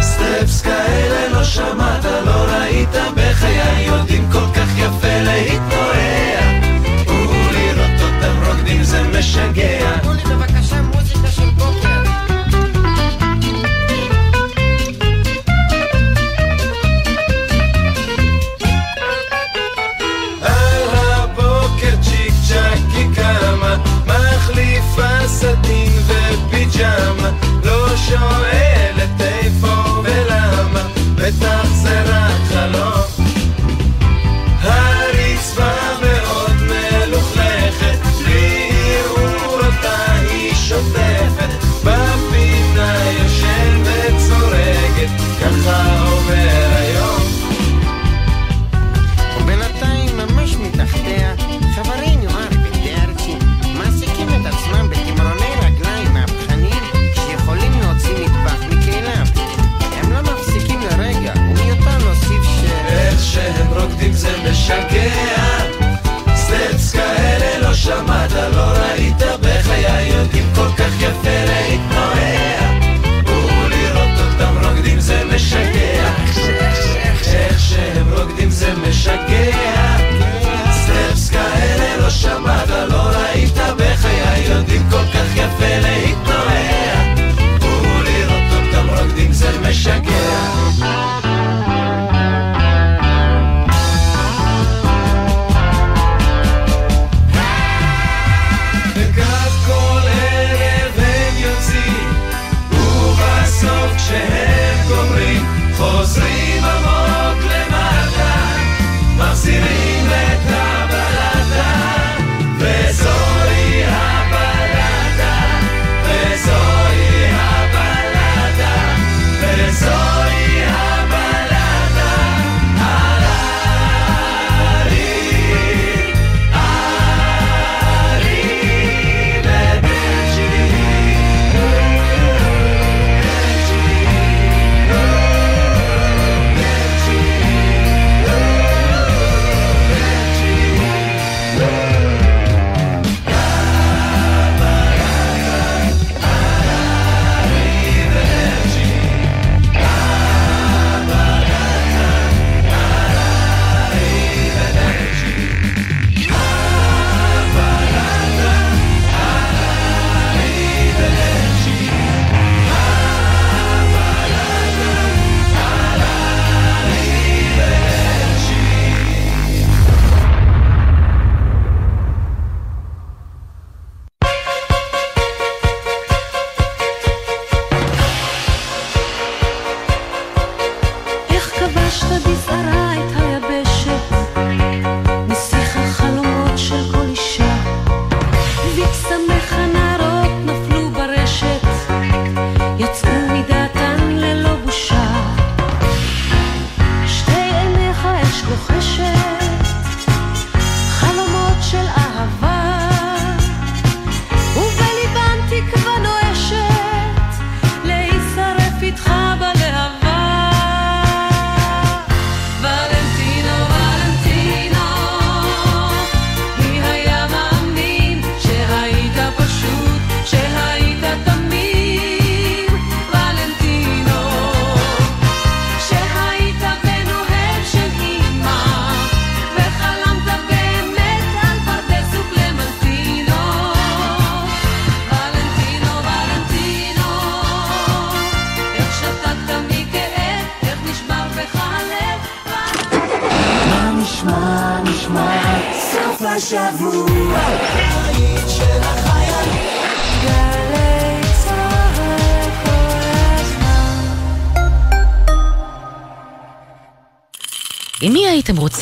סטפס 0.00 0.60
כאלה 0.60 1.28
לא 1.28 1.44
שמעת, 1.44 2.04
לא 2.04 2.30
ראית 2.30 2.88
בחיי 3.16 3.86
יודעים 3.86 4.28
כל 4.32 4.46
כך 4.54 4.78
יפה 4.78 5.20
להתנועע. 5.22 6.60
ולראות 7.06 8.00
אותם 8.00 8.46
רוקדים 8.46 8.82
זה 8.82 9.02
משגע. 9.02 9.91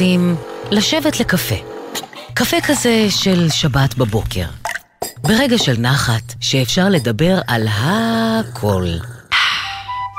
רוצים 0.01 0.37
לשבת 0.71 1.21
לקפה? 1.21 1.55
קפה 2.35 2.57
כזה 2.67 3.07
של 3.11 3.49
שבת 3.51 3.95
בבוקר. 3.95 4.45
ברגע 5.23 5.59
של 5.59 5.75
נחת, 5.79 6.35
שאפשר 6.41 6.89
לדבר 6.89 7.41
על 7.47 7.67
הכל. 7.71 8.87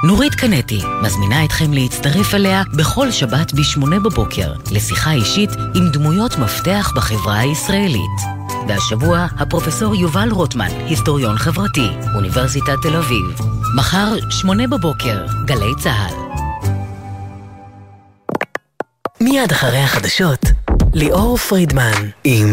נורית 0.04 0.36
קנטי 0.36 0.82
מזמינה 1.04 1.46
אתכם 1.46 1.74
להצטרף 1.74 2.34
אליה 2.34 2.64
בכל 2.78 3.12
שבת 3.12 3.54
ב-8 3.54 4.00
בבוקר 4.04 4.54
לשיחה 4.72 5.12
אישית 5.12 5.50
עם 5.76 5.90
דמויות 5.94 6.38
מפתח 6.38 6.92
בחברה 6.96 7.40
הישראלית. 7.40 8.22
והשבוע 8.68 9.28
הפרופסור 9.40 9.96
יובל 9.96 10.30
רוטמן, 10.32 10.72
היסטוריון 10.88 11.38
חברתי, 11.38 11.88
אוניברסיטת 12.16 12.78
תל 12.82 12.96
אביב. 12.96 13.40
מחר, 13.76 14.16
8 14.30 14.68
בבוקר, 14.68 15.26
גלי 15.46 15.72
צה"ל. 15.80 16.21
מיד 19.32 19.52
אחרי 19.52 19.78
החדשות, 19.78 20.46
ליאור 20.94 21.38
פרידמן 21.38 22.10
עם 22.24 22.48